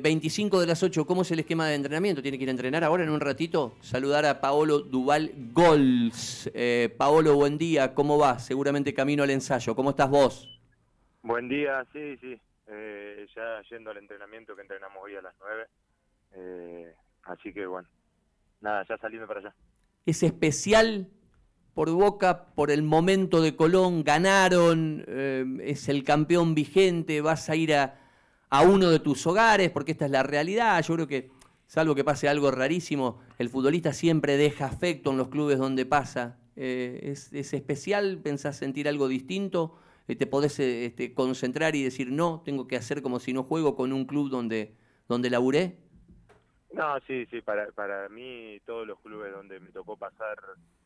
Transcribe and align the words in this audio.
25 0.00 0.60
de 0.60 0.66
las 0.66 0.82
8, 0.82 1.04
¿cómo 1.06 1.22
es 1.22 1.30
el 1.32 1.40
esquema 1.40 1.66
de 1.66 1.74
entrenamiento? 1.74 2.22
¿Tiene 2.22 2.38
que 2.38 2.44
ir 2.44 2.48
a 2.48 2.52
entrenar 2.52 2.84
ahora 2.84 3.02
en 3.02 3.10
un 3.10 3.20
ratito? 3.20 3.76
Saludar 3.80 4.24
a 4.26 4.40
Paolo 4.40 4.80
Duval 4.80 5.32
Gols. 5.52 6.50
Paolo, 6.96 7.34
buen 7.34 7.58
día, 7.58 7.94
¿cómo 7.94 8.18
va? 8.18 8.38
Seguramente 8.38 8.94
camino 8.94 9.22
al 9.22 9.30
ensayo. 9.30 9.74
¿Cómo 9.74 9.90
estás 9.90 10.08
vos? 10.08 10.60
Buen 11.22 11.48
día, 11.48 11.84
sí, 11.92 12.16
sí. 12.18 12.40
ya 13.34 13.62
yendo 13.70 13.90
al 13.90 13.96
entrenamiento 13.96 14.54
que 14.54 14.62
entrenamos 14.62 14.98
hoy 15.02 15.16
a 15.16 15.22
las 15.22 15.34
9. 15.40 16.94
así 17.24 17.52
que 17.52 17.66
bueno, 17.66 17.88
nada, 18.60 18.84
ya 18.88 18.96
saliendo 18.98 19.26
para 19.26 19.40
allá. 19.40 19.54
¿Es 20.06 20.22
especial 20.22 21.08
por 21.74 21.90
Boca, 21.90 22.46
por 22.54 22.70
el 22.70 22.82
momento 22.82 23.40
de 23.40 23.56
Colón, 23.56 24.04
ganaron, 24.04 25.04
eh, 25.06 25.44
es 25.62 25.88
el 25.88 26.04
campeón 26.04 26.54
vigente, 26.54 27.20
vas 27.20 27.48
a 27.48 27.56
ir 27.56 27.74
a, 27.74 28.01
uno 28.60 28.90
de 28.90 28.98
tus 28.98 29.26
hogares, 29.26 29.70
porque 29.70 29.92
esta 29.92 30.04
es 30.04 30.10
la 30.10 30.22
realidad. 30.22 30.82
Yo 30.82 30.94
creo 30.94 31.06
que, 31.06 31.30
salvo 31.66 31.94
que 31.94 32.04
pase 32.04 32.28
algo 32.28 32.50
rarísimo, 32.50 33.20
el 33.38 33.48
futbolista 33.48 33.94
siempre 33.94 34.36
deja 34.36 34.66
afecto 34.66 35.10
en 35.10 35.16
los 35.16 35.28
clubes 35.28 35.58
donde 35.58 35.86
pasa. 35.86 36.38
Eh, 36.56 37.00
es, 37.02 37.32
especial? 37.32 38.18
¿Pensás 38.22 38.58
sentir 38.58 38.86
algo 38.88 39.08
distinto? 39.08 39.78
Eh, 40.06 40.16
¿Te 40.16 40.26
podés 40.26 40.60
este, 40.60 41.14
concentrar 41.14 41.74
y 41.74 41.82
decir, 41.82 42.12
no, 42.12 42.42
tengo 42.44 42.68
que 42.68 42.76
hacer 42.76 43.00
como 43.00 43.20
si 43.20 43.32
no 43.32 43.42
juego 43.42 43.74
con 43.74 43.94
un 43.94 44.04
club 44.04 44.28
donde, 44.28 44.74
donde 45.08 45.30
laburé? 45.30 45.78
No, 46.74 47.00
sí, 47.06 47.24
sí, 47.30 47.40
para, 47.40 47.70
para 47.72 48.08
mí 48.10 48.60
todos 48.66 48.86
los 48.86 49.00
clubes 49.00 49.32
donde 49.32 49.60
me 49.60 49.70
tocó 49.70 49.96
pasar 49.96 50.38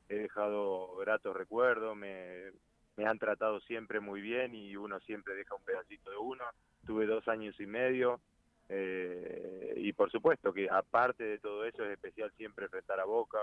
he 0.09 0.15
dejado 0.15 0.97
gratos 0.97 1.37
recuerdos, 1.37 1.97
me, 1.97 2.53
me 2.97 3.07
han 3.07 3.19
tratado 3.19 3.61
siempre 3.61 4.01
muy 4.01 4.21
bien 4.21 4.55
y 4.55 4.77
uno 4.77 5.01
siempre 5.01 5.35
deja 5.35 5.55
un 5.55 5.63
pedacito 5.63 6.11
de 6.11 6.17
uno. 6.17 6.45
Tuve 6.87 7.07
dos 7.07 7.27
años 7.29 7.59
y 7.61 7.67
medio 7.67 8.21
eh, 8.69 9.75
y 9.77 9.93
por 9.93 10.11
supuesto 10.11 10.53
que 10.53 10.69
aparte 10.69 11.25
de 11.25 11.39
todo 11.39 11.65
eso 11.65 11.85
es 11.85 11.93
especial 11.93 12.33
siempre 12.37 12.65
enfrentar 12.65 12.99
a 12.99 13.05
Boca, 13.05 13.39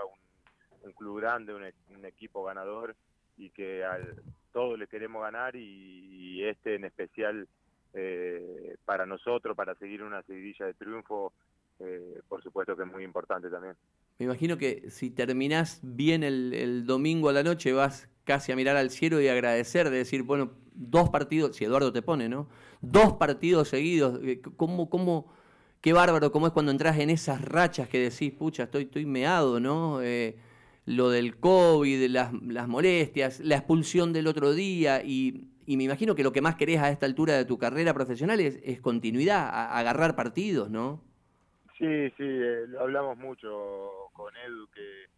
un, 0.82 0.92
club 0.92 1.20
grande, 1.20 1.54
un, 1.54 2.04
equipo 2.04 2.44
ganador 2.44 2.94
y 3.38 3.50
que 3.50 3.84
al, 3.84 4.22
todos 4.52 4.78
le 4.78 4.86
queremos 4.86 5.22
ganar 5.22 5.56
y, 5.56 6.44
este 6.44 6.74
en 6.74 6.84
especial 6.84 7.48
eh, 7.94 8.76
para 8.84 9.06
nosotros, 9.06 9.56
para 9.56 9.74
seguir 9.76 10.02
una 10.02 10.22
seguidilla 10.22 10.66
de 10.66 10.74
triunfo, 10.74 11.32
eh, 11.80 12.20
por 12.28 12.42
supuesto 12.42 12.76
que 12.76 12.82
es 12.82 12.92
muy 12.92 13.02
importante 13.02 13.48
también. 13.48 13.76
Me 14.18 14.26
imagino 14.26 14.58
que 14.58 14.90
si 14.90 15.10
terminás 15.10 15.80
bien 15.82 16.22
el, 16.22 16.86
domingo 16.86 17.30
a 17.30 17.32
la 17.32 17.42
noche 17.42 17.72
vas 17.72 18.08
casi 18.24 18.52
a 18.52 18.56
mirar 18.56 18.76
al 18.76 18.90
cielo 18.90 19.20
y 19.20 19.28
agradecer, 19.28 19.90
de 19.90 19.98
decir, 19.98 20.22
bueno, 20.22 20.52
dos 20.74 21.10
partidos, 21.10 21.56
si 21.56 21.64
Eduardo 21.64 21.92
te 21.92 22.02
pone, 22.02 22.28
¿no? 22.28 22.48
Dos 22.80 23.14
partidos 23.14 23.68
seguidos, 23.68 24.20
eh, 24.22 24.40
¿cómo, 24.56 24.90
cómo, 24.90 25.32
qué 25.80 25.92
bárbaro, 25.92 26.32
cómo 26.32 26.46
es 26.46 26.52
cuando 26.52 26.72
entras 26.72 26.98
en 26.98 27.10
esas 27.10 27.42
rachas 27.42 27.88
que 27.88 27.98
decís, 27.98 28.32
pucha, 28.32 28.64
estoy, 28.64 28.84
estoy 28.84 29.06
meado, 29.06 29.60
¿no? 29.60 30.02
Eh, 30.02 30.36
lo 30.86 31.10
del 31.10 31.38
COVID, 31.38 32.08
las, 32.10 32.32
las 32.42 32.68
molestias, 32.68 33.40
la 33.40 33.56
expulsión 33.56 34.12
del 34.12 34.26
otro 34.26 34.52
día 34.52 35.02
y, 35.02 35.50
me 35.66 35.84
imagino 35.84 36.14
que 36.14 36.22
lo 36.22 36.32
que 36.32 36.42
más 36.42 36.56
querés 36.56 36.80
a 36.80 36.90
esta 36.90 37.06
altura 37.06 37.34
de 37.38 37.46
tu 37.46 37.56
carrera 37.56 37.94
profesional 37.94 38.38
es, 38.38 38.80
continuidad, 38.82 39.48
agarrar 39.74 40.14
partidos, 40.14 40.68
¿no? 40.68 41.02
Sí, 41.78 42.10
sí, 42.16 42.22
eh, 42.22 42.66
hablamos 42.78 43.16
mucho 43.16 44.10
con 44.12 44.36
Edu, 44.36 44.68
que, 44.74 45.13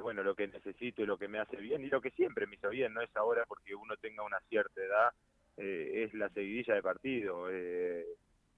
bueno, 0.00 0.22
lo 0.22 0.34
que 0.34 0.48
necesito 0.48 1.02
y 1.02 1.06
lo 1.06 1.18
que 1.18 1.28
me 1.28 1.38
hace 1.38 1.56
bien, 1.56 1.84
y 1.84 1.88
lo 1.88 2.00
que 2.00 2.10
siempre 2.10 2.46
me 2.46 2.56
hizo 2.56 2.70
bien, 2.70 2.92
no 2.94 3.02
es 3.02 3.14
ahora 3.16 3.44
porque 3.46 3.74
uno 3.74 3.96
tenga 3.96 4.22
una 4.22 4.40
cierta 4.48 4.80
edad, 4.80 5.10
eh, 5.56 6.04
es 6.04 6.14
la 6.14 6.28
seguidilla 6.30 6.74
de 6.74 6.82
partido. 6.82 7.48
Eh, 7.50 8.04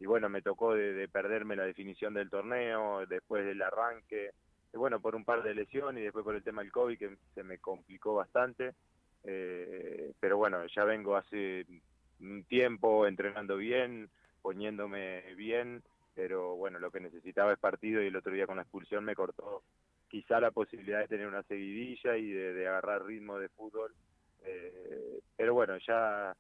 y 0.01 0.07
bueno, 0.07 0.29
me 0.29 0.43
tocó 0.43 0.75
de, 0.75 1.09
perderme 1.09 1.57
la 1.57 1.65
definición 1.65 2.15
del 2.15 2.31
torneo, 2.31 3.05
después 3.07 3.45
del 3.45 3.63
arranque, 3.63 4.31
bueno, 4.73 5.01
por 5.01 5.17
un 5.17 5.25
par 5.25 5.43
de 5.43 5.55
lesiones 5.55 6.01
y 6.01 6.05
después 6.05 6.25
por 6.25 6.37
el 6.37 6.43
tema 6.43 6.63
del 6.63 6.71
COVID 6.71 6.99
que 6.99 7.17
se 7.35 7.43
me 7.43 7.59
complicó 7.59 8.15
bastante. 8.15 8.75
pero 9.23 10.37
bueno, 10.37 10.65
ya 10.67 10.85
vengo 10.85 11.17
hace 11.17 11.67
un 12.21 12.45
tiempo 12.45 13.07
entrenando 13.07 13.57
bien, 13.57 14.09
poniéndome 14.41 15.35
bien 15.35 15.83
pero 16.19 16.57
bueno, 16.57 16.81
lo 16.81 16.91
que 16.91 16.99
necesitaba 16.99 17.53
es 17.53 17.61
partido 17.61 18.03
y 18.03 18.09
el 18.09 18.17
otro 18.17 18.33
día 18.33 18.45
con 18.45 18.57
la 18.57 18.63
expulsión 18.63 19.05
me 19.05 19.15
cortó 19.15 19.63
quizá 20.09 20.41
la 20.41 20.51
posibilidad 20.51 21.01
de 21.01 21.09
tener 21.09 21.27
una 21.27 21.43
seguidilla 21.45 22.17
y 22.17 22.31
de, 22.31 22.67
agarrar 22.67 23.05
ritmo 23.05 23.39
de 23.39 23.49
fútbol. 23.51 23.95
Eh, 24.45 25.21
pero 25.37 25.55
bueno, 25.55 25.77
ya, 25.87 26.35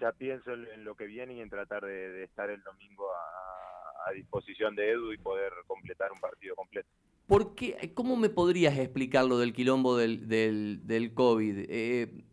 ya 0.00 0.12
pienso 0.12 0.52
en, 0.52 0.84
lo 0.84 0.94
que 0.94 1.06
viene 1.06 1.34
y 1.34 1.40
en 1.40 1.50
tratar 1.50 1.84
de, 1.84 2.24
estar 2.24 2.50
el 2.50 2.62
domingo 2.62 3.08
a, 3.10 4.12
disposición 4.14 4.76
de 4.76 4.90
Edu 4.90 5.12
y 5.14 5.18
poder 5.18 5.50
completar 5.66 6.12
un 6.12 6.20
partido 6.20 6.54
completo. 6.54 6.86
¿Por 7.26 7.54
qué? 7.54 7.92
¿Cómo 7.94 8.16
me 8.16 8.28
podrías 8.28 8.78
explicar 8.78 9.24
lo 9.24 9.38
del 9.38 9.54
quilombo 9.54 9.96
del, 9.96 10.28
del, 10.28 11.14
COVID? 11.14 11.64
Eh, 11.70 12.24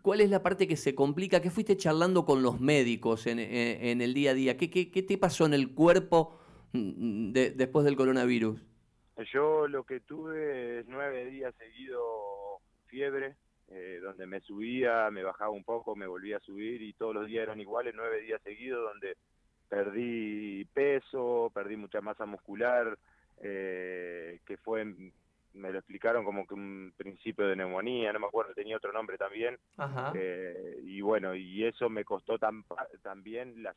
cuál 0.00 0.22
es 0.22 0.30
la 0.30 0.42
parte 0.42 0.66
que 0.66 0.78
se 0.78 0.94
complica? 0.94 1.42
¿Qué 1.42 1.50
fuiste 1.50 1.76
charlando 1.76 2.24
con 2.24 2.42
los 2.42 2.60
médicos 2.60 3.26
en, 3.26 3.38
el 3.38 4.14
día 4.14 4.30
a 4.30 4.34
día? 4.34 4.56
¿Qué, 4.56 4.70
qué, 4.70 5.02
te 5.02 5.18
pasó 5.18 5.44
en 5.44 5.52
el 5.52 5.74
cuerpo 5.74 6.38
mm, 6.72 7.32
después 7.32 7.84
del 7.84 7.94
coronavirus? 7.94 8.71
Yo 9.24 9.68
lo 9.68 9.84
que 9.84 10.00
tuve 10.00 10.80
es 10.80 10.86
nueve 10.86 11.26
días 11.26 11.54
seguido 11.56 12.58
fiebre, 12.86 13.36
eh, 13.68 14.00
donde 14.02 14.26
me 14.26 14.40
subía, 14.40 15.10
me 15.10 15.22
bajaba 15.22 15.50
un 15.50 15.64
poco, 15.64 15.96
me 15.96 16.06
volvía 16.06 16.36
a 16.36 16.40
subir 16.40 16.82
y 16.82 16.92
todos 16.92 17.14
los 17.14 17.26
días 17.26 17.44
eran 17.44 17.60
iguales, 17.60 17.94
nueve 17.96 18.20
días 18.20 18.40
seguidos 18.42 18.82
donde 18.82 19.16
perdí 19.68 20.64
peso, 20.74 21.50
perdí 21.54 21.76
mucha 21.76 22.00
masa 22.00 22.26
muscular, 22.26 22.98
eh, 23.40 24.40
que 24.44 24.56
fue 24.58 24.84
me 25.54 25.70
lo 25.70 25.78
explicaron 25.78 26.24
como 26.24 26.46
que 26.46 26.54
un 26.54 26.92
principio 26.96 27.46
de 27.46 27.56
neumonía, 27.56 28.12
no 28.12 28.20
me 28.20 28.26
acuerdo, 28.26 28.54
tenía 28.54 28.76
otro 28.76 28.92
nombre 28.92 29.18
también. 29.18 29.58
Eh, 30.14 30.80
y 30.82 31.00
bueno, 31.00 31.34
y 31.34 31.64
eso 31.64 31.90
me 31.90 32.04
costó 32.04 32.38
tan, 32.38 32.64
también 33.02 33.62
las 33.62 33.76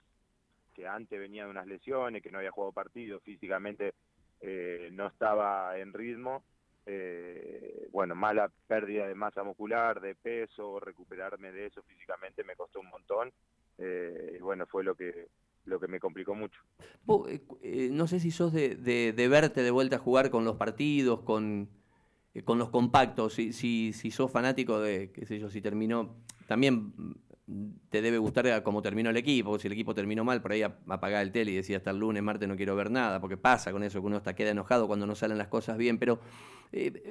que 0.73 0.87
antes 0.87 1.19
venía 1.19 1.45
de 1.45 1.49
unas 1.49 1.67
lesiones, 1.67 2.21
que 2.21 2.31
no 2.31 2.37
había 2.37 2.51
jugado 2.51 2.71
partido, 2.71 3.19
físicamente 3.21 3.93
eh, 4.41 4.89
no 4.91 5.07
estaba 5.07 5.77
en 5.77 5.93
ritmo. 5.93 6.43
Eh, 6.85 7.87
bueno, 7.91 8.13
mala 8.13 8.51
pérdida 8.67 9.07
de 9.07 9.15
masa 9.15 9.43
muscular, 9.43 9.99
de 10.01 10.13
peso, 10.15 10.79
recuperarme 10.79 11.51
de 11.51 11.67
eso 11.67 11.81
físicamente 11.83 12.43
me 12.43 12.55
costó 12.55 12.79
un 12.79 12.89
montón. 12.89 13.31
y 13.77 14.39
bueno, 14.39 14.65
fue 14.67 14.83
lo 14.83 14.95
que 14.95 15.27
lo 15.65 15.79
que 15.79 15.87
me 15.87 15.99
complicó 15.99 16.35
mucho. 16.35 16.61
Eh, 17.27 17.41
eh, 17.61 17.89
no 17.91 18.07
sé 18.07 18.19
si 18.19 18.31
sos 18.31 18.53
de, 18.53 18.75
de, 18.75 19.27
verte 19.27 19.63
de 19.63 19.71
vuelta 19.71 19.97
a 19.97 19.99
jugar 19.99 20.29
con 20.29 20.45
los 20.45 20.55
partidos, 20.55 21.21
con, 21.21 21.69
eh, 22.33 22.43
con 22.43 22.57
los 22.57 22.69
compactos, 22.69 23.33
si, 23.33 23.53
si, 23.53 23.93
si 23.93 24.11
sos 24.11 24.31
fanático 24.31 24.79
de, 24.79 25.11
qué 25.11 25.25
sé 25.25 25.39
yo, 25.39 25.49
si 25.49 25.61
terminó, 25.61 26.15
también 26.47 26.93
te 27.89 28.01
debe 28.01 28.17
gustar 28.17 28.63
cómo 28.63 28.81
terminó 28.81 29.09
el 29.09 29.17
equipo, 29.17 29.59
si 29.59 29.67
el 29.67 29.73
equipo 29.73 29.93
terminó 29.93 30.23
mal, 30.23 30.41
por 30.41 30.51
ahí 30.51 30.63
apagá 30.63 31.21
el 31.21 31.31
tele 31.31 31.51
y 31.51 31.55
decía 31.55 31.77
hasta 31.77 31.91
el 31.91 31.97
lunes, 31.97 32.23
martes 32.23 32.47
no 32.47 32.55
quiero 32.55 32.75
ver 32.75 32.89
nada, 32.89 33.21
porque 33.21 33.37
pasa 33.37 33.71
con 33.71 33.83
eso, 33.83 34.01
que 34.01 34.07
uno 34.07 34.17
hasta 34.17 34.33
queda 34.33 34.49
enojado 34.49 34.87
cuando 34.87 35.05
no 35.05 35.15
salen 35.15 35.37
las 35.37 35.47
cosas 35.47 35.77
bien, 35.77 35.99
pero 35.99 36.19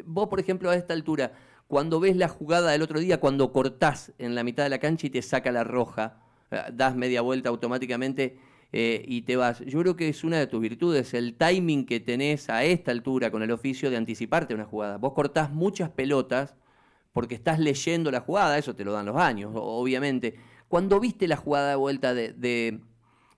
vos, 0.05 0.29
por 0.29 0.41
ejemplo, 0.41 0.71
a 0.71 0.77
esta 0.77 0.93
altura, 0.93 1.33
cuando 1.67 2.01
ves 2.01 2.17
la 2.17 2.29
jugada 2.29 2.71
del 2.71 2.83
otro 2.83 3.01
día, 3.01 3.21
cuando 3.21 3.53
cortás 3.53 4.13
en 4.19 4.35
la 4.35 4.45
mitad 4.45 4.65
de 4.65 4.71
la 4.71 4.79
cancha 4.79 5.07
y 5.07 5.11
te 5.11 5.23
saca 5.23 5.51
la 5.51 5.65
roja, 5.65 6.19
eh, 6.51 6.61
das 6.73 6.95
media 6.95 7.23
vuelta 7.23 7.49
automáticamente 7.49 8.39
eh, 8.73 9.05
y 9.07 9.23
te 9.23 9.37
vas. 9.37 9.61
Yo 9.61 9.81
creo 9.81 9.97
que 9.97 10.09
es 10.09 10.25
una 10.25 10.39
de 10.39 10.47
tus 10.47 10.61
virtudes, 10.61 11.15
el 11.15 11.35
timing 11.37 11.87
que 11.87 12.01
tenés 12.01 12.51
a 12.51 12.65
esta 12.65 12.91
altura 12.91 13.31
con 13.31 13.43
el 13.43 13.51
oficio 13.51 13.91
de 13.91 13.97
anticiparte 13.97 14.55
una 14.55 14.65
jugada. 14.65 14.99
Vos 14.99 15.15
cortás 15.15 15.51
muchas 15.53 15.91
pelotas 15.91 16.55
porque 17.15 17.37
estás 17.37 17.61
leyendo 17.61 18.11
la 18.11 18.21
jugada, 18.21 18.59
eso 18.59 18.75
te 18.75 18.85
lo 18.85 18.93
dan 18.93 19.07
los 19.07 19.17
años, 19.17 19.53
obviamente. 19.55 20.35
Cuando 20.69 20.99
viste 20.99 21.29
la 21.29 21.37
jugada 21.37 21.71
de 21.71 21.77
vuelta 21.77 22.13
de... 22.13 22.81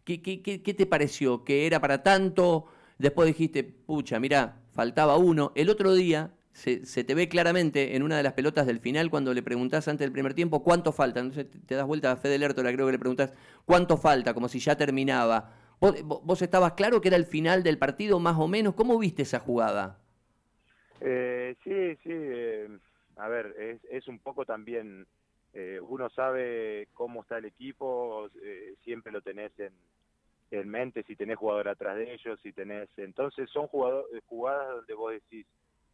¿qué, 0.02 0.22
qué, 0.22 0.40
qué, 0.40 0.74
te 0.74 0.86
pareció? 0.86 1.44
¿Que 1.44 1.66
era 1.66 1.78
para 1.78 2.02
tanto? 2.02 2.66
Después 2.96 3.26
dijiste, 3.26 3.64
pucha, 3.64 4.18
mira, 4.18 4.62
faltaba 4.72 5.18
uno. 5.18 5.52
El 5.54 5.68
otro 5.68 5.92
día 5.92 6.30
se, 6.54 6.78
te 7.04 7.14
ve 7.14 7.28
claramente 7.28 7.96
en 7.96 8.02
una 8.02 8.16
de 8.16 8.22
las 8.22 8.32
pelotas 8.32 8.66
del 8.66 8.80
final 8.80 9.10
cuando 9.10 9.34
le 9.34 9.42
preguntás 9.42 9.88
antes 9.88 10.06
del 10.06 10.12
primer 10.12 10.32
tiempo 10.32 10.64
cuánto 10.64 10.90
falta. 10.90 11.20
Entonces 11.20 11.46
te 11.66 11.74
das 11.74 11.86
vuelta 11.86 12.12
a 12.12 12.16
Fede 12.16 12.38
Lertora, 12.38 12.72
creo 12.72 12.86
que 12.86 12.92
le 12.92 12.98
preguntás 12.98 13.34
cuánto 13.66 13.98
falta, 13.98 14.32
como 14.32 14.48
si 14.48 14.58
ya 14.58 14.74
terminaba. 14.74 15.52
¿Vos, 15.80 16.40
estabas 16.40 16.72
claro 16.72 17.02
que 17.02 17.08
era 17.08 17.18
el 17.18 17.26
final 17.26 17.62
del 17.62 17.76
partido, 17.76 18.18
más 18.20 18.38
o 18.38 18.48
menos? 18.48 18.72
¿Cómo 18.72 18.98
viste 18.98 19.20
esa 19.20 19.40
jugada? 19.40 19.98
Eh, 21.02 21.54
sí, 21.62 21.94
sí. 22.02 22.10
Eh, 22.10 22.68
a 23.16 23.28
ver, 23.28 23.54
es, 23.58 23.84
es, 23.90 24.08
un 24.08 24.18
poco 24.18 24.44
también. 24.44 25.06
Eh, 25.52 25.80
uno 25.80 26.10
sabe 26.10 26.88
cómo 26.92 27.22
está 27.22 27.38
el 27.38 27.46
equipo, 27.46 28.28
siempre 28.84 29.10
lo 29.10 29.22
tenés 29.22 29.58
en, 29.58 29.72
en 30.50 30.68
mente, 30.68 31.02
si 31.04 31.16
tenés 31.16 31.38
jugador 31.38 31.68
atrás 31.68 31.96
de 31.96 32.12
ellos, 32.12 32.38
si 32.42 32.52
tenés. 32.52 32.90
Entonces 32.98 33.48
son 33.50 33.66
jugadores, 33.68 34.22
jugadas 34.26 34.76
donde 34.76 34.94
vos 34.94 35.12
decís 35.12 35.46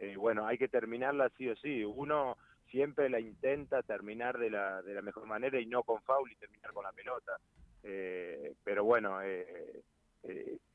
eh, 0.02 0.16
bueno, 0.16 0.44
hay 0.48 0.58
que 0.58 0.66
terminarla 0.66 1.30
sí 1.38 1.48
o 1.48 1.54
sí. 1.54 1.84
Uno 1.84 2.36
siempre 2.72 3.08
la 3.08 3.20
intenta 3.20 3.82
terminar 3.84 4.36
de 4.36 4.50
la, 4.50 4.82
de 4.82 4.94
la 4.94 5.02
mejor 5.02 5.26
manera 5.26 5.60
y 5.60 5.66
no 5.66 5.84
con 5.84 6.02
foul 6.02 6.30
y 6.30 6.34
terminar 6.34 6.72
con 6.72 6.82
la 6.82 6.92
pelota. 6.92 7.38
Eh, 7.84 8.54
pero 8.64 8.82
bueno, 8.82 9.22
eh, 9.22 9.84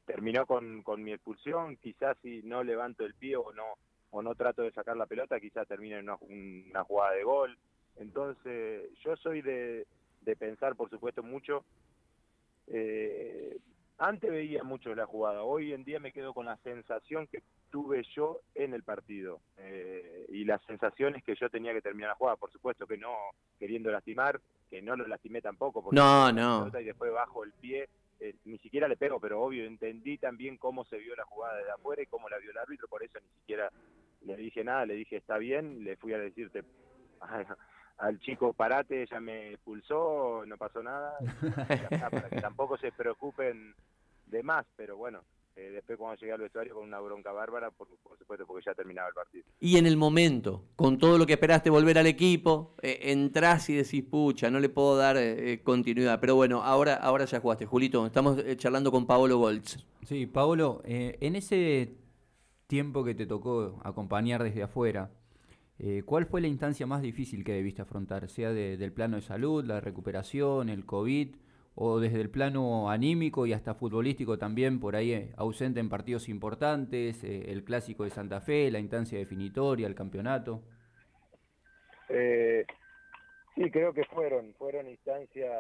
terminó 0.06 0.46
con, 0.46 0.82
con 0.82 1.04
mi 1.04 1.12
expulsión, 1.12 1.76
quizás 1.76 2.18
si 2.22 2.42
no 2.44 2.64
levanto 2.64 3.04
el 3.06 3.16
pie 3.16 3.36
o 3.36 3.52
no 3.52 3.66
o 4.12 4.22
no 4.22 4.36
trato 4.36 4.62
de 4.62 4.72
sacar 4.72 4.98
la 4.98 5.06
pelota, 5.06 5.40
quizás 5.40 5.68
termine 5.68 6.00
en 6.00 6.10
una, 6.10 6.84
jugada 6.84 7.14
de 7.14 7.24
gol. 7.24 7.58
Entonces, 7.98 8.90
yo 9.04 9.16
soy 9.18 9.42
de, 9.42 9.86
de 10.22 10.36
pensar, 10.36 10.76
por 10.76 10.90
supuesto, 10.90 11.24
mucho. 11.24 11.64
Eh, 12.68 13.58
antes 13.98 14.30
veía 14.30 14.64
mucho 14.64 14.94
la 14.94 15.08
jugada, 15.08 15.44
hoy 15.44 15.74
en 15.74 15.84
día 15.84 16.00
me 16.00 16.12
quedo 16.12 16.34
con 16.34 16.46
la 16.46 16.58
sensación 16.58 17.26
que 17.28 17.42
tuve 17.72 18.04
yo 18.16 18.42
en 18.54 18.74
el 18.74 18.84
partido 18.84 19.40
eh, 19.58 20.26
y 20.30 20.46
las 20.46 20.62
sensaciones 20.66 21.24
que 21.24 21.36
yo 21.36 21.50
tenía 21.50 21.74
que 21.74 21.82
terminar 21.82 22.12
la 22.12 22.16
jugada. 22.16 22.38
Por 22.38 22.52
supuesto 22.52 22.86
que 22.86 22.98
no 22.98 23.14
queriendo 23.60 23.90
lastimar, 23.90 24.40
que 24.70 24.82
no 24.82 24.96
lo 24.96 25.08
lastimé 25.08 25.42
tampoco. 25.42 25.84
Porque 25.84 25.96
no, 25.96 26.32
no. 26.32 26.70
Y 26.80 26.84
después 26.84 27.12
bajo 27.12 27.44
el 27.44 27.52
pie 27.54 27.90
eh, 28.20 28.36
ni 28.46 28.58
siquiera 28.60 28.88
le 28.88 28.98
pego, 28.98 29.20
pero 29.20 29.42
obvio, 29.42 29.66
entendí 29.66 30.18
también 30.18 30.58
cómo 30.58 30.86
se 30.86 30.98
vio 30.98 31.16
la 31.16 31.26
jugada 31.26 31.58
de 31.58 31.72
afuera 31.72 32.02
y 32.02 32.08
cómo 32.08 32.30
la 32.30 32.38
vio 32.38 32.52
el 32.52 32.58
árbitro, 32.58 32.88
por 32.88 33.04
eso 33.04 33.20
ni 33.20 33.40
siquiera 33.40 33.72
le 34.22 34.36
dije 34.36 34.64
nada, 34.64 34.86
le 34.86 34.96
dije 34.96 35.18
está 35.18 35.38
bien, 35.38 35.84
le 35.84 35.96
fui 35.98 36.14
a 36.14 36.18
decirte 36.18 36.64
al 37.98 38.20
chico 38.20 38.54
parate, 38.54 39.06
ya 39.08 39.20
me 39.20 39.52
expulsó, 39.52 40.44
no 40.46 40.58
pasó 40.58 40.84
nada, 40.84 41.18
para 42.12 42.30
que 42.30 42.42
tampoco 42.42 42.78
se 42.78 42.92
preocupen 42.92 43.74
de 44.28 44.44
más, 44.44 44.66
pero 44.76 44.98
bueno, 44.98 45.24
eh, 45.58 45.72
después 45.72 45.98
cuando 45.98 46.20
llegué 46.20 46.34
al 46.34 46.42
vestuario 46.42 46.76
con 46.76 46.84
una 46.84 47.00
bronca 47.00 47.32
bárbara, 47.32 47.72
por, 47.72 47.88
supuesto, 47.90 48.46
porque 48.46 48.64
ya 48.64 48.76
terminaba 48.76 49.08
el 49.08 49.16
partido. 49.16 49.44
Y 49.60 49.78
en 49.78 49.88
el 49.88 49.98
momento, 49.98 50.66
con 50.76 51.00
todo 51.00 51.18
lo 51.18 51.26
que 51.26 51.34
esperaste 51.34 51.72
volver 51.72 51.98
al 51.98 52.06
equipo, 52.06 52.76
eh, 52.84 53.00
entrás 53.06 53.68
y 53.72 53.76
decís, 53.76 54.04
pucha, 54.04 54.52
no 54.52 54.60
le 54.60 54.70
puedo 54.70 54.96
dar 54.96 55.18
eh, 55.18 55.64
continuidad. 55.64 56.20
Pero 56.20 56.36
bueno, 56.36 56.62
ahora, 56.62 56.94
ahora 56.94 57.26
ya 57.26 57.40
jugaste. 57.40 57.66
Julito, 57.66 58.06
estamos 58.06 58.38
charlando 58.58 58.92
con 58.92 59.08
Paolo 59.08 59.40
Goltz. 59.40 59.84
Sí, 60.04 60.28
Paolo, 60.28 60.82
en 60.86 61.36
ese 61.36 61.96
tiempo 62.68 63.04
que 63.04 63.16
te 63.16 63.26
tocó 63.26 63.82
acompañar 63.84 64.44
desde 64.44 64.62
afuera, 64.62 65.10
¿cuál 66.06 66.28
fue 66.28 66.40
la 66.40 66.48
instancia 66.48 66.86
más 66.86 67.02
difícil 67.02 67.44
que 67.44 67.54
debiste 67.54 67.82
afrontar? 67.82 68.30
Sea 68.30 68.54
del 68.54 68.94
plano 68.94 69.16
de 69.16 69.24
salud, 69.24 69.66
la 69.66 69.82
recuperación, 69.82 70.70
el 70.70 70.86
COVID 70.86 71.36
o 71.80 72.00
desde 72.00 72.20
el 72.20 72.32
plano 72.32 72.90
anímico 72.90 73.46
y 73.46 73.54
hasta 73.54 73.76
futbolístico 73.76 74.40
también, 74.40 74.80
por 74.80 74.96
ahí 74.96 75.14
eh, 75.14 75.32
ausente 75.38 75.80
en 75.80 75.90
partidos 75.90 76.28
importantes, 76.28 77.24
eh, 77.24 77.52
el 77.52 77.64
clásico 77.64 78.04
de 78.04 78.10
Santa 78.10 78.42
Fe, 78.42 78.72
la 78.72 78.80
instancia 78.80 79.20
definitoria, 79.20 79.86
el 79.86 79.94
campeonato? 79.94 80.64
Eh, 82.10 82.66
sí, 83.54 83.70
creo 83.70 83.94
que 83.94 84.04
fueron, 84.06 84.56
fueron 84.56 84.88
instancias 84.88 85.54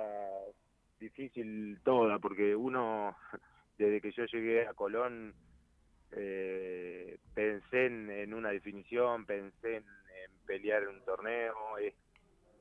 difícil 1.00 1.80
toda, 1.84 2.18
porque 2.18 2.56
uno, 2.56 3.16
desde 3.78 4.02
que 4.02 4.12
yo 4.12 4.25
llegué 4.25 4.66
a 4.66 4.74
Colón, 4.74 5.36
pensé 7.36 7.86
en, 7.86 8.34
una 8.34 8.50
definición, 8.50 9.28
pensé 9.28 9.75
en, 9.75 9.84
en 9.84 10.31
pelear 10.48 10.88
un 10.88 11.00
torneo, 11.06 11.78
es 11.78 11.94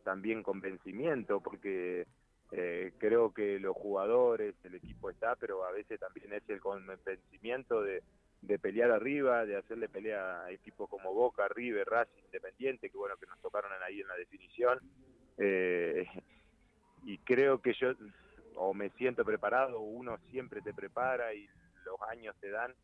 también 0.04 0.42
convencimiento, 0.42 1.40
porque 1.40 2.06
eh, 2.52 2.92
creo 2.98 3.32
que 3.34 3.58
los 3.58 3.76
jugadores, 3.76 4.54
el 4.64 4.76
equipo 4.76 5.10
está, 5.10 5.34
pero 5.36 5.64
a 5.64 5.72
veces 5.72 5.98
también 5.98 6.32
es 6.32 6.42
el 6.48 6.60
convencimiento 6.60 7.82
de, 7.82 8.02
de 8.42 8.58
pelear 8.58 8.90
arriba, 8.90 9.44
de 9.44 9.56
hacerle 9.56 9.88
pelea 9.88 10.44
a 10.44 10.50
equipos 10.50 10.88
como 10.88 11.12
Boca, 11.12 11.48
River, 11.48 11.86
Racing, 11.86 12.22
Independiente, 12.24 12.90
que 12.90 12.96
bueno, 12.96 13.16
que 13.16 13.26
nos 13.26 13.40
tocaron 13.40 13.72
ahí 13.82 14.00
en 14.00 14.08
la 14.08 14.16
definición. 14.16 14.80
Eh, 15.38 16.06
y 17.04 17.18
creo 17.18 17.60
que 17.60 17.72
yo, 17.74 17.92
o 18.54 18.72
me 18.74 18.90
siento 18.90 19.24
preparado, 19.24 19.80
uno 19.80 20.18
siempre 20.30 20.60
te 20.62 20.72
prepara 20.72 21.34
y 21.34 21.48
los 21.84 22.00
años 22.08 22.34
te 22.40 22.50
dan, 22.50 22.74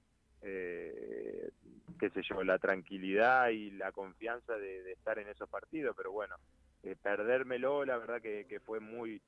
eh, 0.43 1.51
qué 1.99 2.11
sé 2.11 2.23
yo, 2.23 2.43
la 2.43 2.59
tranquilidad 2.59 3.49
y 3.51 3.71
la 3.71 3.93
confianza 3.93 4.57
de, 4.57 4.93
estar 4.93 5.19
en 5.19 5.29
esos 5.29 5.49
partidos, 5.49 5.95
pero 5.97 6.13
bueno, 6.13 6.37
eh, 6.83 6.97
perdérmelo, 7.01 7.85
la 7.85 7.99
verdad 7.99 8.21
que, 8.21 8.47
que 8.49 8.61
fue 8.61 8.81
muy 8.81 9.21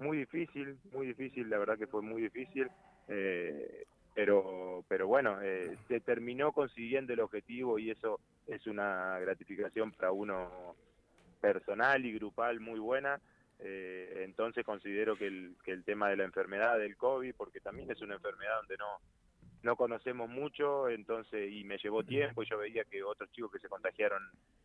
muy 0.00 0.18
difícil, 0.18 0.78
muy 0.92 1.06
difícil, 1.08 1.48
la 1.48 1.58
verdad 1.58 1.78
que 1.78 1.86
fue 1.86 2.02
muy 2.02 2.22
difícil, 2.22 2.68
eh, 3.08 3.84
pero, 4.14 4.84
pero 4.88 5.06
bueno, 5.06 5.40
eh, 5.42 5.76
se 5.88 6.00
terminó 6.00 6.52
consiguiendo 6.52 7.12
el 7.12 7.20
objetivo 7.20 7.78
y 7.78 7.90
eso 7.90 8.18
es 8.46 8.66
una 8.66 9.18
gratificación 9.20 9.92
para 9.92 10.10
uno 10.10 10.74
personal 11.40 12.04
y 12.04 12.12
grupal 12.14 12.60
muy 12.60 12.80
buena. 12.80 13.20
Eh, 13.62 14.22
entonces 14.24 14.64
considero 14.64 15.16
que 15.16 15.26
el, 15.26 15.54
que 15.64 15.72
el 15.72 15.84
tema 15.84 16.08
de 16.08 16.16
la 16.16 16.24
enfermedad 16.24 16.78
del 16.78 16.96
COVID, 16.96 17.34
porque 17.34 17.60
también 17.60 17.90
es 17.90 18.00
una 18.00 18.14
enfermedad 18.14 18.56
donde 18.56 18.78
no, 18.78 18.86
no 19.62 19.76
conocemos 19.76 20.30
mucho, 20.30 20.88
entonces, 20.88 21.52
y 21.52 21.64
me 21.64 21.76
llevó 21.76 22.02
tiempo, 22.02 22.42
yo 22.42 22.58
veía 22.58 22.84
que 22.84 23.02
otros 23.02 23.30
chicos 23.32 23.52
que 23.52 23.58
se 23.58 23.68
contagiaron 23.68 24.22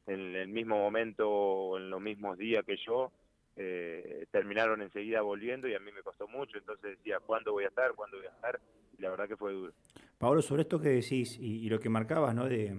en 0.07 0.35
el 0.35 0.47
mismo 0.47 0.77
momento 0.77 1.29
o 1.29 1.77
en 1.77 1.89
los 1.89 2.01
mismos 2.01 2.37
días 2.37 2.63
que 2.65 2.77
yo, 2.77 3.11
eh, 3.57 4.25
terminaron 4.31 4.81
enseguida 4.81 5.21
volviendo 5.21 5.67
y 5.67 5.75
a 5.75 5.79
mí 5.79 5.91
me 5.91 6.03
costó 6.03 6.27
mucho, 6.27 6.57
entonces 6.57 6.97
decía, 6.97 7.19
¿cuándo 7.25 7.53
voy 7.53 7.63
a 7.63 7.67
estar? 7.67 7.93
¿Cuándo 7.95 8.17
voy 8.17 8.25
a 8.25 8.31
estar? 8.31 8.59
Y 8.97 9.01
la 9.01 9.09
verdad 9.09 9.27
que 9.27 9.37
fue 9.37 9.53
duro. 9.53 9.73
Pablo, 10.17 10.41
sobre 10.41 10.63
esto 10.63 10.79
que 10.79 10.89
decís 10.89 11.37
y, 11.39 11.69
lo 11.69 11.79
que 11.79 11.89
marcabas, 11.89 12.35
¿no? 12.35 12.45
De, 12.49 12.75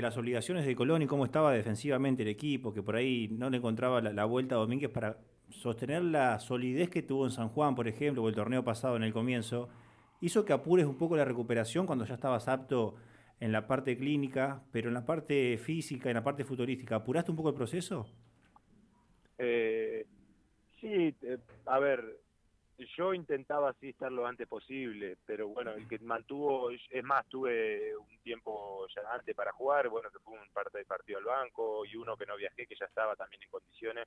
las 0.00 0.16
obligaciones 0.16 0.66
de 0.66 0.76
Colón 0.76 1.02
y 1.02 1.06
cómo 1.06 1.24
estaba 1.24 1.52
defensivamente 1.52 2.22
el 2.22 2.28
equipo, 2.28 2.72
que 2.72 2.82
por 2.82 2.96
ahí 2.96 3.28
no 3.28 3.50
le 3.50 3.58
encontraba 3.58 4.00
la, 4.00 4.24
vuelta 4.24 4.56
a 4.56 4.58
Domínguez 4.58 4.90
para 4.90 5.18
sostener 5.50 6.02
la 6.02 6.38
solidez 6.38 6.90
que 6.90 7.02
tuvo 7.02 7.24
en 7.24 7.30
San 7.30 7.48
Juan, 7.48 7.74
por 7.74 7.88
ejemplo, 7.88 8.22
o 8.22 8.28
el 8.28 8.34
torneo 8.34 8.64
pasado 8.64 8.96
en 8.96 9.04
el 9.04 9.12
comienzo, 9.12 9.68
hizo 10.20 10.44
que 10.44 10.52
apures 10.52 10.86
un 10.86 10.98
poco 10.98 11.16
la 11.16 11.24
recuperación 11.24 11.86
cuando 11.86 12.04
ya 12.04 12.14
estabas 12.14 12.48
apto 12.48 12.96
en 13.38 13.52
la 13.52 13.66
parte 13.66 13.96
clínica, 13.96 14.62
pero 14.72 14.88
en 14.88 14.94
la 14.94 15.04
parte 15.04 15.58
física, 15.58 16.10
en 16.10 16.14
la 16.14 16.24
parte 16.24 16.44
futurística, 16.44 16.96
¿apuraste 16.96 17.30
un 17.30 17.36
poco 17.36 17.50
el 17.50 17.54
proceso? 17.54 18.06
Eh, 19.38 20.06
sí, 20.80 21.14
eh, 21.22 21.38
a 21.66 21.78
ver, 21.78 22.18
yo 22.96 23.14
intentaba 23.14 23.70
así 23.70 23.90
estar 23.90 24.12
lo 24.12 24.26
antes 24.26 24.46
posible, 24.46 25.16
pero 25.24 25.48
bueno, 25.48 25.72
el 25.72 25.88
que 25.88 25.98
mantuvo, 26.00 26.70
es 26.70 27.04
más, 27.04 27.26
tuve 27.26 27.96
un 27.96 28.18
tiempo 28.22 28.86
ya 28.94 29.02
antes 29.12 29.34
para 29.34 29.52
jugar, 29.52 29.88
bueno, 29.88 30.10
que 30.10 30.18
fue 30.18 30.34
un 30.34 30.48
parte 30.52 30.78
de 30.78 30.84
partido 30.84 31.18
al 31.18 31.24
banco 31.24 31.84
y 31.86 31.96
uno 31.96 32.16
que 32.16 32.26
no 32.26 32.36
viajé, 32.36 32.66
que 32.66 32.76
ya 32.76 32.86
estaba 32.86 33.16
también 33.16 33.42
en 33.42 33.50
condiciones, 33.50 34.06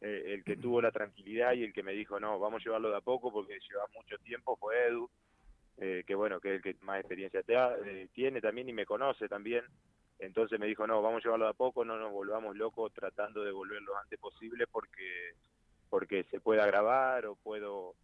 eh, 0.00 0.34
el 0.34 0.44
que 0.44 0.56
tuvo 0.56 0.82
la 0.82 0.92
tranquilidad 0.92 1.54
y 1.54 1.64
el 1.64 1.72
que 1.72 1.82
me 1.82 1.92
dijo, 1.92 2.20
no, 2.20 2.38
vamos 2.38 2.60
a 2.60 2.64
llevarlo 2.64 2.90
de 2.90 2.96
a 2.96 3.00
poco 3.00 3.32
porque 3.32 3.58
lleva 3.60 3.86
mucho 3.94 4.18
tiempo, 4.18 4.56
fue 4.56 4.86
Edu, 4.88 5.08
eh, 5.78 6.04
que 6.06 6.14
bueno, 6.14 6.40
que 6.40 6.50
es 6.50 6.54
el 6.56 6.62
que 6.62 6.84
más 6.84 7.00
experiencia 7.00 7.42
te 7.42 7.54
eh, 7.54 8.08
tiene 8.12 8.40
también 8.40 8.68
y 8.68 8.72
me 8.74 8.84
conoce 8.84 9.28
también, 9.28 9.64
entonces 10.18 10.58
me 10.58 10.66
dijo, 10.66 10.86
no, 10.86 11.02
vamos 11.02 11.20
a 11.20 11.24
llevarlo 11.24 11.46
de 11.46 11.50
a 11.50 11.54
poco, 11.54 11.84
no 11.84 11.98
nos 11.98 12.12
volvamos 12.12 12.56
locos 12.56 12.92
tratando 12.92 13.42
de 13.42 13.52
volver 13.52 13.82
lo 13.82 13.96
antes 13.98 14.18
posible 14.18 14.66
porque, 14.66 15.34
porque 15.90 16.24
se 16.24 16.40
pueda 16.40 16.66
grabar 16.66 17.26
o 17.26 17.36
puedo, 17.36 17.94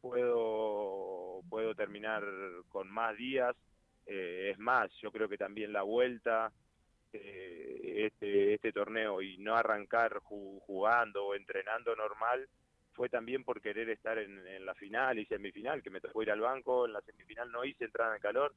puedo, 0.00 1.40
puedo 1.48 1.74
terminar 1.74 2.24
con 2.68 2.90
más 2.90 3.16
días. 3.16 3.56
Eh, 4.06 4.50
es 4.52 4.58
más, 4.58 4.90
yo 5.02 5.10
creo 5.12 5.28
que 5.28 5.38
también 5.38 5.72
la 5.72 5.82
vuelta, 5.82 6.52
eh, 7.12 8.06
este, 8.06 8.54
este 8.54 8.72
torneo 8.72 9.22
y 9.22 9.38
no 9.38 9.56
arrancar 9.56 10.18
jugando 10.20 11.26
o 11.26 11.34
entrenando 11.34 11.94
normal, 11.96 12.48
fue 12.92 13.08
también 13.08 13.44
por 13.44 13.60
querer 13.60 13.88
estar 13.88 14.18
en, 14.18 14.46
en, 14.46 14.66
la 14.66 14.74
final 14.74 15.18
y 15.18 15.26
semifinal, 15.26 15.82
que 15.82 15.90
me 15.90 16.00
tocó 16.00 16.22
ir 16.22 16.30
al 16.30 16.40
banco, 16.40 16.86
en 16.86 16.92
la 16.92 17.00
semifinal 17.02 17.50
no 17.50 17.64
hice 17.64 17.84
entrada 17.84 18.14
en 18.14 18.22
calor, 18.22 18.52